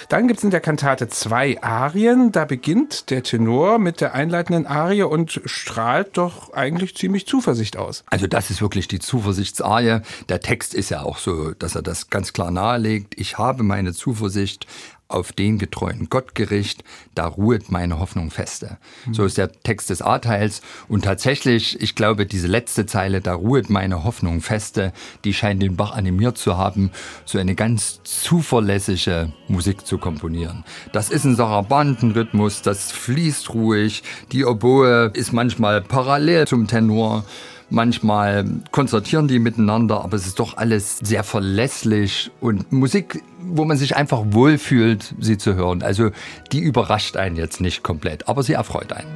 Dann 0.08 0.28
gibt 0.28 0.38
es 0.38 0.44
in 0.44 0.52
der 0.52 0.60
Kantate 0.60 1.08
zwei 1.08 1.60
Arien. 1.64 2.32
Da 2.32 2.46
beginnt 2.46 3.10
der 3.10 3.24
Tenor 3.24 3.80
mit 3.80 4.02
der 4.02 4.14
einleitenden 4.14 4.68
Arie 4.68 5.02
und 5.02 5.42
strahlt 5.46 6.16
doch 6.16 6.54
eigentlich 6.54 6.96
ziemlich 6.96 7.26
Zuversicht 7.26 7.76
aus. 7.76 8.04
Also 8.12 8.28
das 8.28 8.52
ist 8.52 8.62
wirklich 8.62 8.88
die 8.88 9.00
Zuversichtsarie. 9.00 10.02
Der 10.30 10.42
Text 10.42 10.76
ist 10.76 10.90
ja 10.90 11.02
auch 11.02 11.18
so, 11.18 11.56
dass 11.56 11.74
er 11.74 11.82
das 11.82 12.12
ganz 12.12 12.34
klar 12.34 12.52
nahelegt. 12.52 13.16
Ich 13.18 13.40
habe 13.40 13.64
meine 13.64 13.94
Zuversicht 13.94 14.68
auf 15.10 15.34
den 15.34 15.58
getreuen 15.58 16.08
Gott 16.10 16.36
gericht, 16.36 16.84
da 17.16 17.26
ruhet 17.26 17.72
meine 17.72 18.00
Hoffnung 18.00 18.30
feste. 18.30 18.78
So 19.12 19.26
ist 19.26 19.40
der 19.40 19.52
Text 19.52 19.90
des 19.90 20.04
A-Teils. 20.04 20.62
Und 20.88 21.04
tatsächlich, 21.04 21.82
ich 21.82 21.96
glaube, 21.96 22.28
diese 22.28 22.48
letzte 22.48 22.86
Zeile, 22.86 23.20
da 23.20 23.34
ruhet 23.34 23.72
meine 23.72 24.04
Hoffnung 24.04 24.40
feste, 24.42 24.94
die 25.26 25.34
scheint 25.34 25.64
den 25.64 25.76
Bach 25.76 25.94
animiert 25.94 26.38
zu 26.38 26.58
haben, 26.58 26.92
so 27.26 27.40
eine 27.40 27.56
ganz 27.56 28.02
zuverlässige 28.04 29.34
Musik 29.48 29.86
zu 29.86 29.98
komponieren. 29.98 30.64
Das 30.94 31.10
ist 31.10 31.26
ein 31.26 31.36
Sarabantenrhythmus, 31.36 32.62
das 32.62 32.92
fließt 32.92 33.54
ruhig, 33.56 34.04
die 34.32 34.46
Oboe 34.46 35.12
ist 35.16 35.34
manchmal 35.34 35.82
parallel 35.82 36.48
zum 36.48 36.68
Tenor. 36.68 37.26
Manchmal 37.72 38.46
konzertieren 38.72 39.28
die 39.28 39.38
miteinander, 39.38 40.04
aber 40.04 40.16
es 40.16 40.26
ist 40.26 40.40
doch 40.40 40.58
alles 40.58 40.98
sehr 41.04 41.24
verlässlich 41.24 42.32
und 42.42 42.72
Musik, 42.72 43.22
wo 43.42 43.64
man 43.64 43.78
sich 43.78 43.96
einfach 43.96 44.24
wohlfühlt, 44.32 45.14
sie 45.20 45.38
zu 45.38 45.54
hören. 45.54 45.84
Also 45.84 46.10
die 46.52 46.60
überrascht 46.60 47.16
einen 47.16 47.36
jetzt 47.36 47.62
nicht 47.62 47.84
komplett, 47.84 48.28
aber 48.28 48.42
sie 48.42 48.54
erfreut 48.54 48.92
einen. 48.92 49.08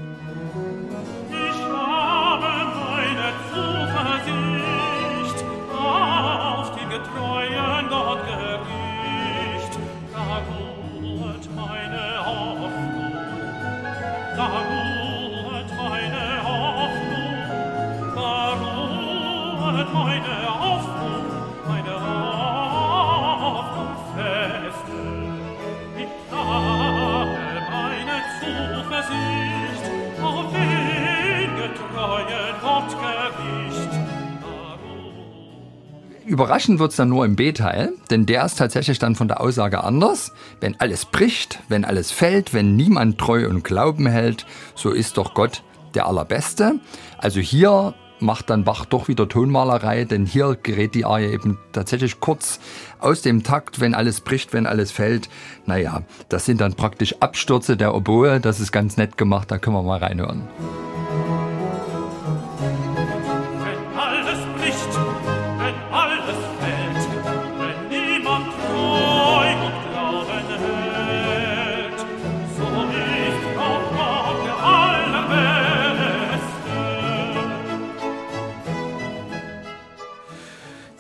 Überraschend 36.54 36.78
wird's 36.78 36.98
dann 36.98 37.10
nur 37.10 37.26
im 37.26 37.36
B-Teil, 37.36 37.94
denn 38.12 38.28
der 38.28 38.46
ist 38.46 38.60
tatsächlich 38.60 39.00
dann 39.00 39.16
von 39.16 39.28
der 39.28 39.42
Aussage 39.42 39.84
anders. 39.84 40.34
Wenn 40.62 40.80
alles 40.80 41.04
bricht, 41.04 41.58
wenn 41.68 41.84
alles 41.84 42.12
fällt, 42.12 42.54
wenn 42.54 42.76
niemand 42.76 43.18
treu 43.18 43.50
und 43.50 43.64
Glauben 43.64 44.06
hält, 44.06 44.46
so 44.76 44.92
ist 44.92 45.18
doch 45.18 45.34
Gott 45.34 45.64
der 45.96 46.06
Allerbeste. 46.06 46.76
Also 47.18 47.40
hier 47.40 47.96
macht 48.20 48.52
dann 48.52 48.66
Bach 48.66 48.86
doch 48.86 49.08
wieder 49.08 49.28
Tonmalerei, 49.28 50.06
denn 50.06 50.28
hier 50.28 50.56
gerät 50.62 50.94
die 50.94 51.06
Arie 51.06 51.34
eben 51.34 51.58
tatsächlich 51.72 52.20
kurz 52.20 52.60
aus 53.00 53.24
dem 53.24 53.42
Takt, 53.42 53.80
wenn 53.80 53.96
alles 53.96 54.22
bricht, 54.22 54.54
wenn 54.54 54.68
alles 54.68 54.92
fällt. 54.92 55.30
Naja, 55.66 56.04
das 56.30 56.46
sind 56.46 56.62
dann 56.62 56.76
praktisch 56.76 57.16
Abstürze 57.20 57.78
der 57.78 57.96
Oboe, 57.96 58.40
das 58.40 58.60
ist 58.60 58.72
ganz 58.72 58.96
nett 58.96 59.18
gemacht, 59.18 59.50
da 59.50 59.58
können 59.58 59.76
wir 59.76 59.82
mal 59.82 59.98
reinhören. 59.98 60.48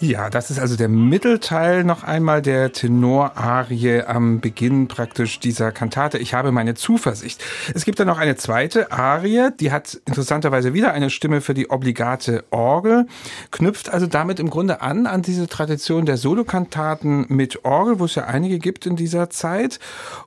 Ja, 0.03 0.29
das 0.29 0.51
ist 0.51 0.60
also 0.60 0.75
der 0.75 0.89
Mittelteil 0.89 1.86
noch 1.86 2.03
einmal 2.03 2.41
der 2.41 2.74
Tenorarie 2.74 4.01
am 4.01 4.41
Beginn 4.41 4.89
praktisch 4.89 5.39
dieser 5.39 5.72
Kantate. 5.72 6.17
Ich 6.17 6.33
habe 6.33 6.51
meine 6.51 6.75
Zuversicht. 6.75 7.41
Es 7.74 7.86
gibt 7.86 8.01
dann 8.01 8.07
noch 8.07 8.17
eine 8.17 8.36
zweite 8.36 8.91
Arie, 8.91 9.51
die 9.62 9.72
hat 9.72 10.01
interessanterweise 10.05 10.74
wieder 10.74 10.91
eine 10.91 11.10
Stimme 11.10 11.39
für 11.39 11.53
die 11.53 11.69
obligate 11.69 12.43
Orgel, 12.50 13.07
knüpft 13.51 13.93
also 13.93 14.05
damit 14.05 14.41
im 14.41 14.50
Grunde 14.50 14.81
an 14.81 15.07
an 15.07 15.22
diese 15.22 15.48
Tradition 15.48 16.05
der 16.05 16.17
Solokantaten 16.17 17.25
mit 17.29 17.63
Orgel, 17.63 18.00
wo 18.00 18.03
es 18.03 18.15
ja 18.15 18.25
einige 18.25 18.60
gibt 18.60 18.86
in 18.86 18.98
dieser 18.98 19.29
Zeit. 19.29 19.79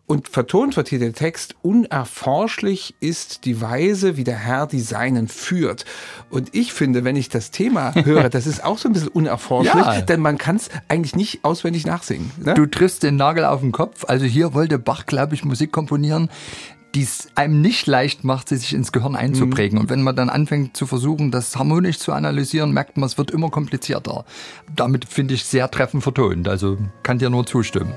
Und 0.07 0.29
vertont 0.29 0.79
wird 0.79 0.89
hier 0.89 1.01
der 1.01 1.13
Text, 1.13 1.57
unerforschlich 1.61 2.95
ist 3.01 3.45
die 3.45 3.61
Weise, 3.61 4.17
wie 4.17 4.25
der 4.25 4.39
Herr 4.39 4.67
die 4.67 4.81
Seinen 4.81 5.29
führt. 5.29 5.85
Und 6.31 6.55
ich 6.55 6.73
finde, 6.73 7.05
wenn 7.05 7.17
ich 7.17 7.29
das 7.29 7.51
Thema 7.51 7.93
höre, 7.95 8.31
das 8.31 8.47
ist 8.47 8.65
auch 8.65 8.79
so 8.79 8.89
ein 8.89 8.95
bisschen 8.95 9.09
unerforschlich, 9.09 9.66
ja. 9.75 10.01
denn 10.01 10.21
man 10.21 10.39
kann 10.39 10.57
es 10.57 10.69
eigentlich 10.89 11.17
nicht 11.17 11.45
auswendig 11.45 11.87
nachsingen. 11.87 12.31
Ne? 12.43 12.55
Du 12.55 12.67
triffst 12.67 13.03
den 13.03 13.17
Nagel 13.17 13.45
auf 13.45 13.61
den 13.61 13.73
Kopf. 13.73 14.05
Also 14.07 14.25
hier 14.25 14.55
wollte 14.55 14.79
Bach, 14.79 15.07
glaube 15.07 15.35
ich, 15.35 15.45
Musik 15.45 15.73
komponieren, 15.73 16.31
die 16.95 17.03
es 17.03 17.29
einem 17.35 17.61
nicht 17.61 17.87
leicht 17.87 18.25
macht, 18.25 18.49
sie 18.49 18.57
sich 18.57 18.73
ins 18.73 18.91
Gehirn 18.91 19.17
einzuprägen. 19.17 19.77
Mhm. 19.77 19.83
Und 19.83 19.91
wenn 19.91 20.03
man 20.03 20.17
dann 20.17 20.31
anfängt 20.31 20.77
zu 20.77 20.87
versuchen, 20.87 21.31
das 21.31 21.57
harmonisch 21.57 21.99
zu 21.99 22.13
analysieren, 22.13 22.73
merkt 22.73 22.97
man, 22.97 23.07
es 23.07 23.19
wird 23.19 23.31
immer 23.31 23.51
komplizierter. 23.51 24.25
Damit 24.75 25.05
finde 25.05 25.35
ich 25.35 25.45
sehr 25.45 25.71
treffend 25.71 26.03
vertont. 26.03 26.49
Also 26.49 26.79
kann 27.03 27.19
dir 27.19 27.29
nur 27.29 27.45
zustimmen. 27.45 27.93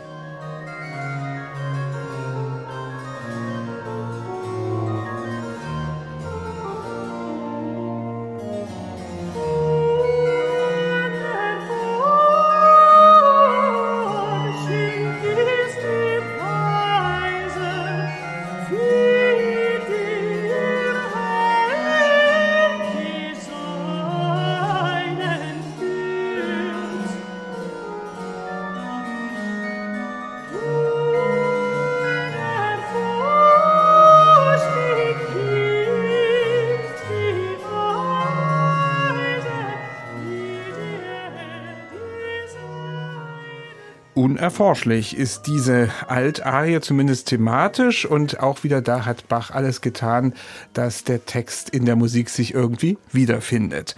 Unerforschlich 44.40 45.18
ist 45.18 45.48
diese 45.48 45.90
Altarie 46.08 46.80
zumindest 46.80 47.28
thematisch 47.28 48.06
und 48.06 48.40
auch 48.40 48.64
wieder 48.64 48.82
da 48.82 49.06
hat 49.06 49.28
Bach 49.28 49.52
alles 49.52 49.82
getan, 49.82 50.34
dass 50.72 51.04
der 51.04 51.26
Text 51.26 51.70
in 51.70 51.84
der 51.84 51.98
Musik 51.98 52.30
sich 52.30 52.54
irgendwie 52.54 52.98
wiederfindet. 53.12 53.96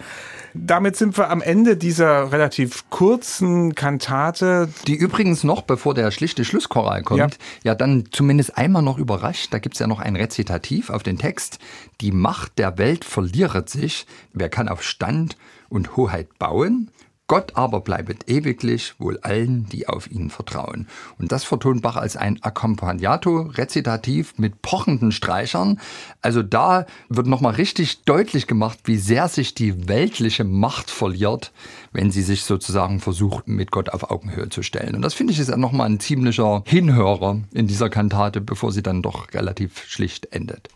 Damit 0.52 0.96
sind 0.96 1.16
wir 1.16 1.30
am 1.30 1.42
Ende 1.42 1.76
dieser 1.76 2.32
relativ 2.32 2.90
kurzen 2.90 3.76
Kantate. 3.76 4.68
Die 4.88 4.96
übrigens 4.96 5.44
noch, 5.44 5.62
bevor 5.62 5.94
der 5.94 6.10
schlichte 6.10 6.44
Schlusschoral 6.44 7.02
kommt, 7.04 7.20
ja, 7.20 7.28
ja 7.62 7.74
dann 7.76 8.06
zumindest 8.10 8.58
einmal 8.58 8.82
noch 8.82 8.98
überrascht. 8.98 9.52
Da 9.52 9.60
gibt 9.60 9.76
es 9.76 9.78
ja 9.78 9.86
noch 9.86 10.00
ein 10.00 10.16
Rezitativ 10.16 10.90
auf 10.90 11.04
den 11.04 11.18
Text. 11.18 11.60
Die 12.00 12.10
Macht 12.10 12.58
der 12.58 12.78
Welt 12.78 13.04
verliert 13.04 13.68
sich. 13.68 14.06
Wer 14.32 14.48
kann 14.48 14.68
auf 14.68 14.82
Stand 14.82 15.36
und 15.68 15.96
Hoheit 15.96 16.36
bauen? 16.40 16.90
Gott 17.32 17.52
aber 17.54 17.80
bleibet 17.80 18.28
ewiglich, 18.28 18.92
wohl 18.98 19.18
allen, 19.22 19.64
die 19.72 19.88
auf 19.88 20.10
ihn 20.10 20.28
vertrauen. 20.28 20.86
Und 21.18 21.32
das 21.32 21.44
vertont 21.44 21.80
Bach 21.80 21.96
als 21.96 22.14
ein 22.14 22.38
Accompagnato 22.42 23.50
rezitativ 23.54 24.34
mit 24.36 24.60
pochenden 24.60 25.12
Streichern. 25.12 25.80
Also 26.20 26.42
da 26.42 26.84
wird 27.08 27.26
nochmal 27.26 27.54
richtig 27.54 28.04
deutlich 28.04 28.46
gemacht, 28.46 28.80
wie 28.84 28.98
sehr 28.98 29.28
sich 29.28 29.54
die 29.54 29.88
weltliche 29.88 30.44
Macht 30.44 30.90
verliert, 30.90 31.52
wenn 31.92 32.10
sie 32.10 32.20
sich 32.20 32.44
sozusagen 32.44 33.00
versucht, 33.00 33.48
mit 33.48 33.70
Gott 33.70 33.88
auf 33.88 34.10
Augenhöhe 34.10 34.50
zu 34.50 34.62
stellen. 34.62 34.94
Und 34.94 35.00
das 35.00 35.14
finde 35.14 35.32
ich 35.32 35.38
ist 35.38 35.56
nochmal 35.56 35.88
ein 35.88 36.00
ziemlicher 36.00 36.62
Hinhörer 36.66 37.40
in 37.54 37.66
dieser 37.66 37.88
Kantate, 37.88 38.42
bevor 38.42 38.72
sie 38.72 38.82
dann 38.82 39.00
doch 39.00 39.32
relativ 39.32 39.84
schlicht 39.86 40.26
endet. 40.34 40.68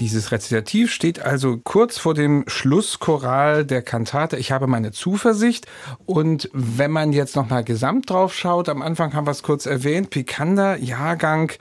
Dieses 0.00 0.32
Rezitativ 0.32 0.92
steht 0.92 1.20
also 1.20 1.56
kurz 1.56 1.98
vor 1.98 2.14
dem 2.14 2.44
Schlusschoral 2.48 3.64
der 3.64 3.80
Kantate. 3.80 4.36
Ich 4.36 4.50
habe 4.50 4.66
meine 4.66 4.90
Zuversicht. 4.90 5.66
Und 6.04 6.50
wenn 6.52 6.90
man 6.90 7.12
jetzt 7.12 7.36
noch 7.36 7.48
mal 7.48 7.62
gesamt 7.62 8.10
drauf 8.10 8.34
schaut, 8.34 8.68
am 8.68 8.82
Anfang 8.82 9.14
haben 9.14 9.26
wir 9.26 9.30
es 9.30 9.44
kurz 9.44 9.66
erwähnt, 9.66 10.10
Pikander, 10.10 10.76
Jahrgang. 10.78 11.52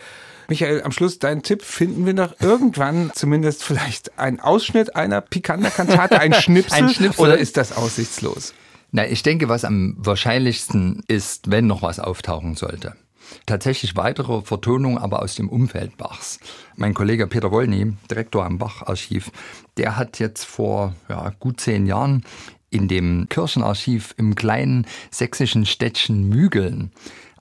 Michael, 0.47 0.81
am 0.81 0.91
Schluss 0.91 1.19
dein 1.19 1.43
Tipp, 1.43 1.61
finden 1.61 2.07
wir 2.07 2.15
noch 2.15 2.41
irgendwann 2.41 3.11
zumindest 3.13 3.63
vielleicht 3.63 4.17
einen 4.17 4.39
Ausschnitt 4.39 4.95
einer 4.95 5.21
Pikander-Kantate, 5.21 6.19
ein 6.19 6.33
Schnipsel, 6.41 6.73
ein 6.73 6.89
Schnipsel, 6.89 7.21
oder 7.21 7.37
ist 7.37 7.55
das 7.55 7.77
aussichtslos? 7.77 8.55
Na, 8.91 9.07
ich 9.07 9.21
denke, 9.23 9.47
was 9.47 9.63
am 9.63 9.95
wahrscheinlichsten 9.97 11.03
ist, 11.07 11.51
wenn 11.51 11.67
noch 11.67 11.83
was 11.83 11.99
auftauchen 11.99 12.55
sollte 12.55 12.95
tatsächlich 13.45 13.95
weitere 13.95 14.41
Vertonungen, 14.41 14.97
aber 14.97 15.21
aus 15.21 15.35
dem 15.35 15.49
Umfeld 15.49 15.97
Bachs. 15.97 16.39
Mein 16.75 16.93
Kollege 16.93 17.27
Peter 17.27 17.51
Wollny, 17.51 17.93
Direktor 18.09 18.45
am 18.45 18.57
Bach-Archiv, 18.57 19.31
der 19.77 19.97
hat 19.97 20.19
jetzt 20.19 20.43
vor 20.45 20.95
ja, 21.09 21.31
gut 21.39 21.59
zehn 21.59 21.85
Jahren 21.85 22.23
in 22.69 22.87
dem 22.87 23.27
Kirchenarchiv 23.29 24.15
im 24.17 24.35
kleinen 24.35 24.87
sächsischen 25.11 25.65
Städtchen 25.65 26.27
Mügeln 26.27 26.91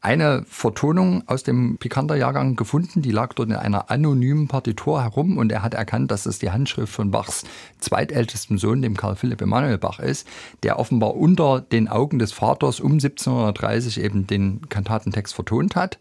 eine 0.02 0.44
Vertonung 0.48 1.22
aus 1.28 1.44
dem 1.44 1.78
Pikanter-Jahrgang 1.78 2.56
gefunden, 2.56 3.02
die 3.02 3.12
lag 3.12 3.34
dort 3.34 3.50
in 3.50 3.54
einer 3.54 3.88
anonymen 3.88 4.48
Partitur 4.48 5.00
herum 5.00 5.38
und 5.38 5.52
er 5.52 5.62
hat 5.62 5.74
erkannt, 5.74 6.10
dass 6.10 6.26
es 6.26 6.40
die 6.40 6.50
Handschrift 6.50 6.92
von 6.92 7.12
Bachs 7.12 7.44
zweitältesten 7.78 8.58
Sohn, 8.58 8.82
dem 8.82 8.96
Karl 8.96 9.14
Philipp 9.14 9.40
Emanuel 9.40 9.78
Bach 9.78 10.00
ist, 10.00 10.26
der 10.64 10.80
offenbar 10.80 11.14
unter 11.14 11.60
den 11.60 11.86
Augen 11.86 12.18
des 12.18 12.32
Vaters 12.32 12.80
um 12.80 12.94
1730 12.94 14.00
eben 14.00 14.26
den 14.26 14.68
Kantatentext 14.68 15.34
vertont 15.34 15.76
hat. 15.76 16.00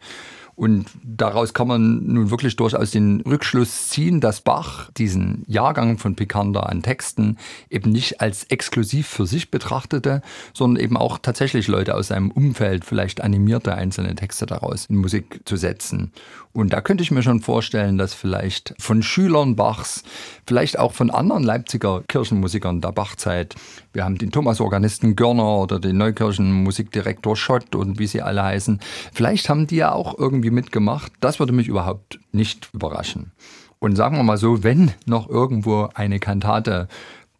Und 0.55 0.87
daraus 1.03 1.53
kann 1.53 1.67
man 1.67 2.05
nun 2.05 2.29
wirklich 2.29 2.55
durchaus 2.55 2.91
den 2.91 3.21
Rückschluss 3.21 3.89
ziehen, 3.89 4.21
dass 4.21 4.41
Bach 4.41 4.91
diesen 4.91 5.43
Jahrgang 5.47 5.97
von 5.97 6.15
Picander 6.15 6.69
an 6.69 6.83
Texten 6.83 7.37
eben 7.69 7.91
nicht 7.91 8.21
als 8.21 8.43
exklusiv 8.45 9.07
für 9.07 9.25
sich 9.25 9.49
betrachtete, 9.49 10.21
sondern 10.53 10.83
eben 10.83 10.97
auch 10.97 11.17
tatsächlich 11.17 11.67
Leute 11.67 11.95
aus 11.95 12.09
seinem 12.09 12.31
Umfeld 12.31 12.85
vielleicht 12.85 13.21
animierte, 13.21 13.73
einzelne 13.75 14.15
Texte 14.15 14.45
daraus 14.45 14.85
in 14.85 14.97
Musik 14.97 15.41
zu 15.45 15.57
setzen. 15.57 16.11
Und 16.53 16.73
da 16.73 16.81
könnte 16.81 17.01
ich 17.01 17.11
mir 17.11 17.23
schon 17.23 17.39
vorstellen, 17.39 17.97
dass 17.97 18.13
vielleicht 18.13 18.75
von 18.77 19.03
Schülern 19.03 19.55
Bachs, 19.55 20.03
vielleicht 20.45 20.77
auch 20.77 20.91
von 20.91 21.09
anderen 21.09 21.43
Leipziger 21.43 22.03
Kirchenmusikern 22.07 22.81
der 22.81 22.91
Bachzeit, 22.91 23.55
wir 23.93 24.03
haben 24.03 24.17
den 24.17 24.31
Thomas-Organisten 24.31 25.15
Görner 25.15 25.59
oder 25.59 25.79
den 25.79 25.97
Neukirchen-Musikdirektor 25.97 27.37
Schott 27.37 27.73
und 27.75 27.99
wie 27.99 28.07
sie 28.07 28.21
alle 28.21 28.43
heißen, 28.43 28.81
vielleicht 29.13 29.47
haben 29.47 29.67
die 29.67 29.77
ja 29.77 29.93
auch 29.93 30.17
irgendwie 30.17 30.50
mitgemacht. 30.51 31.11
Das 31.19 31.39
würde 31.39 31.53
mich 31.53 31.67
überhaupt 31.67 32.19
nicht 32.31 32.69
überraschen. 32.73 33.31
Und 33.79 33.95
sagen 33.95 34.15
wir 34.15 34.23
mal 34.23 34.37
so, 34.37 34.63
wenn 34.63 34.91
noch 35.05 35.27
irgendwo 35.27 35.89
eine 35.95 36.19
Kantate 36.19 36.87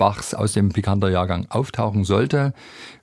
Bachs 0.01 0.33
aus 0.33 0.53
dem 0.53 0.69
Pikanter-Jahrgang 0.69 1.45
auftauchen 1.49 2.05
sollte, 2.05 2.55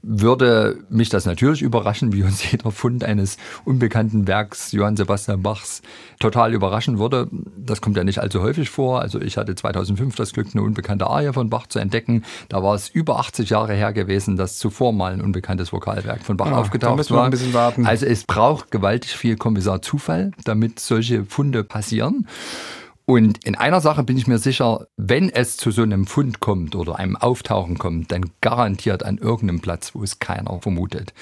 würde 0.03 0.79
mich 0.91 1.11
das 1.11 1.27
natürlich 1.27 1.63
überraschen, 1.63 2.13
wie 2.13 2.25
uns 2.25 2.43
jeder 2.51 2.73
Fund 2.73 3.05
eines 3.05 3.37
unbekannten 3.65 4.27
Werks 4.27 4.73
Johann 4.73 4.97
Sebastian 4.97 5.41
Bachs 5.41 5.81
total 6.19 6.53
überraschen 6.55 6.99
würde. 6.99 7.29
Das 7.57 7.81
kommt 7.81 7.97
ja 7.97 8.03
nicht 8.03 8.19
allzu 8.19 8.43
häufig 8.43 8.69
vor. 8.69 9.01
Also 9.01 9.21
ich 9.21 9.37
hatte 9.37 9.55
2005 9.55 10.17
das 10.17 10.33
Glück, 10.33 10.49
eine 10.53 10.65
unbekannte 10.65 11.07
Arie 11.07 11.33
von 11.33 11.49
Bach 11.51 11.69
zu 11.69 11.79
entdecken. 11.79 12.25
Da 12.49 12.65
war 12.65 12.75
es 12.75 12.89
über 12.89 13.21
80 13.21 13.51
Jahre 13.51 13.75
her 13.75 13.93
gewesen, 13.93 14.37
dass 14.37 14.59
zuvor 14.59 14.93
mal 14.93 15.13
ein 15.13 15.21
unbekanntes 15.21 15.73
Vokalwerk 15.73 16.25
von 16.25 16.37
Bach 16.37 16.49
Ah, 16.49 16.59
aufgetaucht 16.59 17.13
war. 17.13 17.31
Also 17.87 18.07
es 18.07 18.25
braucht 18.25 18.73
gewaltig 18.73 19.17
viel 19.17 19.37
Kommissar 19.37 19.83
Zufall, 19.83 20.33
damit 20.43 20.81
solche 20.81 21.25
Funde 21.25 21.63
passieren. 21.63 22.27
Und 23.11 23.42
in 23.47 23.55
einer 23.55 23.81
Sache 23.81 24.03
bin 24.03 24.18
ich 24.18 24.27
mir 24.27 24.37
sicher, 24.37 24.87
wenn 24.99 25.31
es 25.31 25.57
zu 25.57 25.71
so 25.71 25.81
einem 25.81 26.07
Fund 26.07 26.40
kommt 26.40 26.77
oder 26.77 26.99
einem 26.99 27.16
Auftauchen 27.16 27.79
kommt, 27.79 28.12
dann 28.12 28.27
garantiert 28.42 29.03
an 29.03 29.16
irgendeinem 29.16 29.61
Platz, 29.61 29.94
wo 29.94 30.03
es 30.03 30.18
keiner 30.18 30.61
vermutet. 30.61 31.14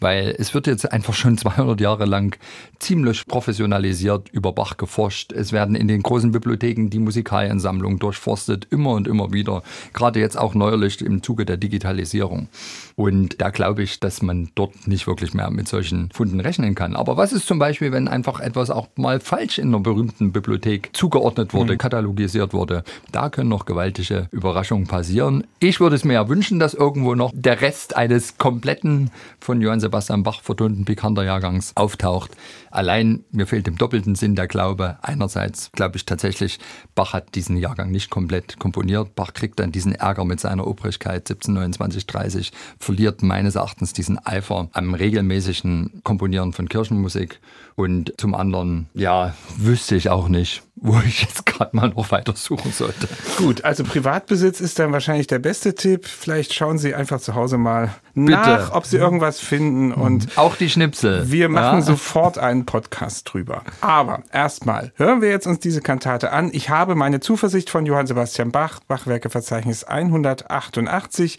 Weil 0.00 0.34
es 0.38 0.54
wird 0.54 0.66
jetzt 0.66 0.90
einfach 0.90 1.12
schon 1.12 1.36
200 1.44 1.78
Jahre 1.82 2.06
lang 2.06 2.38
ziemlich 2.78 3.26
professionalisiert 3.26 4.30
über 4.30 4.52
Bach 4.52 4.78
geforscht. 4.78 5.32
Es 5.32 5.52
werden 5.52 5.76
in 5.76 5.86
den 5.86 6.02
großen 6.02 6.32
Bibliotheken 6.32 6.88
die 6.88 6.98
Musikaliensammlungen 6.98 7.98
durchforstet, 7.98 8.66
immer 8.70 8.92
und 8.92 9.06
immer 9.06 9.34
wieder. 9.34 9.62
Gerade 9.92 10.20
jetzt 10.20 10.38
auch 10.38 10.54
neuerlich 10.54 11.02
im 11.02 11.22
Zuge 11.22 11.44
der 11.44 11.58
Digitalisierung. 11.58 12.48
Und 12.96 13.42
da 13.42 13.50
glaube 13.50 13.82
ich, 13.82 14.00
dass 14.00 14.22
man 14.22 14.48
dort 14.54 14.88
nicht 14.88 15.06
wirklich 15.06 15.34
mehr 15.34 15.50
mit 15.50 15.68
solchen 15.68 16.10
Funden 16.10 16.40
rechnen 16.40 16.74
kann. 16.74 16.96
Aber 16.96 17.18
was 17.18 17.34
ist 17.34 17.46
zum 17.46 17.58
Beispiel, 17.58 17.92
wenn 17.92 18.08
einfach 18.08 18.40
etwas 18.40 18.70
auch 18.70 18.88
mal 18.96 19.20
falsch 19.20 19.58
in 19.58 19.68
einer 19.68 19.80
berühmten 19.80 20.32
Bibliothek 20.32 20.88
zugeordnet 20.94 21.33
wurde, 21.52 21.76
katalogisiert 21.76 22.52
wurde? 22.52 22.84
Da 23.12 23.28
können 23.28 23.48
noch 23.48 23.64
gewaltige 23.66 24.28
Überraschungen 24.30 24.86
passieren. 24.86 25.46
Ich 25.60 25.80
würde 25.80 25.96
es 25.96 26.04
mir 26.04 26.14
ja 26.14 26.28
wünschen, 26.28 26.58
dass 26.58 26.74
irgendwo 26.74 27.14
noch 27.14 27.32
der 27.34 27.60
Rest 27.60 27.96
eines 27.96 28.38
kompletten 28.38 29.10
von 29.40 29.60
Johann 29.60 29.80
Sebastian 29.80 30.22
Bach 30.22 30.40
vertonten 30.42 30.84
Pikanter-Jahrgangs 30.84 31.72
auftaucht. 31.76 32.32
Allein 32.70 33.24
mir 33.30 33.46
fehlt 33.46 33.68
im 33.68 33.78
doppelten 33.78 34.14
Sinn 34.14 34.34
der 34.34 34.48
Glaube. 34.48 34.98
Einerseits 35.02 35.70
glaube 35.72 35.96
ich 35.96 36.06
tatsächlich, 36.06 36.58
Bach 36.94 37.12
hat 37.12 37.34
diesen 37.34 37.56
Jahrgang 37.56 37.90
nicht 37.90 38.10
komplett 38.10 38.58
komponiert. 38.58 39.14
Bach 39.14 39.32
kriegt 39.32 39.60
dann 39.60 39.72
diesen 39.72 39.94
Ärger 39.94 40.24
mit 40.24 40.40
seiner 40.40 40.66
Obrigkeit 40.66 41.30
1729, 41.30 42.06
30, 42.06 42.52
verliert 42.78 43.22
meines 43.22 43.54
Erachtens 43.54 43.92
diesen 43.92 44.18
Eifer 44.24 44.68
am 44.72 44.94
regelmäßigen 44.94 46.00
Komponieren 46.02 46.52
von 46.52 46.68
Kirchenmusik. 46.68 47.40
Und 47.76 48.12
zum 48.18 48.34
anderen, 48.34 48.88
ja, 48.94 49.34
wüsste 49.56 49.96
ich 49.96 50.08
auch 50.10 50.28
nicht, 50.28 50.62
wo 50.84 51.00
ich 51.06 51.22
jetzt 51.22 51.46
gerade 51.46 51.74
mal 51.74 51.88
noch 51.88 52.10
weiter 52.10 52.34
suchen 52.36 52.70
sollte. 52.70 53.08
Gut, 53.38 53.64
also 53.64 53.84
Privatbesitz 53.84 54.60
ist 54.60 54.78
dann 54.78 54.92
wahrscheinlich 54.92 55.26
der 55.26 55.38
beste 55.38 55.74
Tipp. 55.74 56.06
Vielleicht 56.06 56.52
schauen 56.52 56.76
Sie 56.76 56.94
einfach 56.94 57.20
zu 57.20 57.34
Hause 57.34 57.56
mal 57.56 57.94
nach, 58.12 58.70
ob 58.72 58.84
Sie 58.84 58.98
irgendwas 58.98 59.40
finden 59.40 59.92
und 59.92 60.36
Auch 60.36 60.56
die 60.56 60.68
Schnipsel. 60.68 61.30
wir 61.32 61.48
machen 61.48 61.78
ja? 61.78 61.82
sofort 61.82 62.36
einen 62.36 62.66
Podcast 62.66 63.32
drüber. 63.32 63.62
Aber 63.80 64.24
erstmal 64.30 64.92
hören 64.96 65.22
wir 65.22 65.30
jetzt 65.30 65.46
uns 65.46 65.58
diese 65.58 65.80
Kantate 65.80 66.32
an. 66.32 66.50
Ich 66.52 66.68
habe 66.68 66.94
meine 66.94 67.18
Zuversicht 67.20 67.70
von 67.70 67.86
Johann 67.86 68.06
Sebastian 68.06 68.52
Bach, 68.52 68.80
Bachwerkeverzeichnis 68.86 69.84
188 69.84 71.38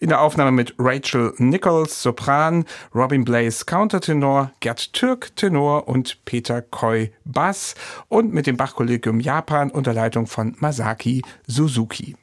in 0.00 0.08
der 0.08 0.20
Aufnahme 0.20 0.52
mit 0.52 0.74
Rachel 0.78 1.34
Nichols, 1.38 2.02
Sopran, 2.02 2.64
Robin 2.94 3.24
Blaze, 3.24 3.64
Countertenor, 3.64 4.50
Gerd 4.60 4.92
Türk, 4.92 5.34
Tenor 5.36 5.88
und 5.88 6.24
Peter 6.24 6.62
Koi, 6.62 7.10
Bass 7.24 7.74
und 8.08 8.32
mit 8.32 8.46
dem 8.46 8.56
Bachkollegium 8.56 9.20
Japan 9.20 9.70
unter 9.70 9.92
Leitung 9.92 10.26
von 10.26 10.56
Masaki 10.58 11.22
Suzuki. 11.46 12.16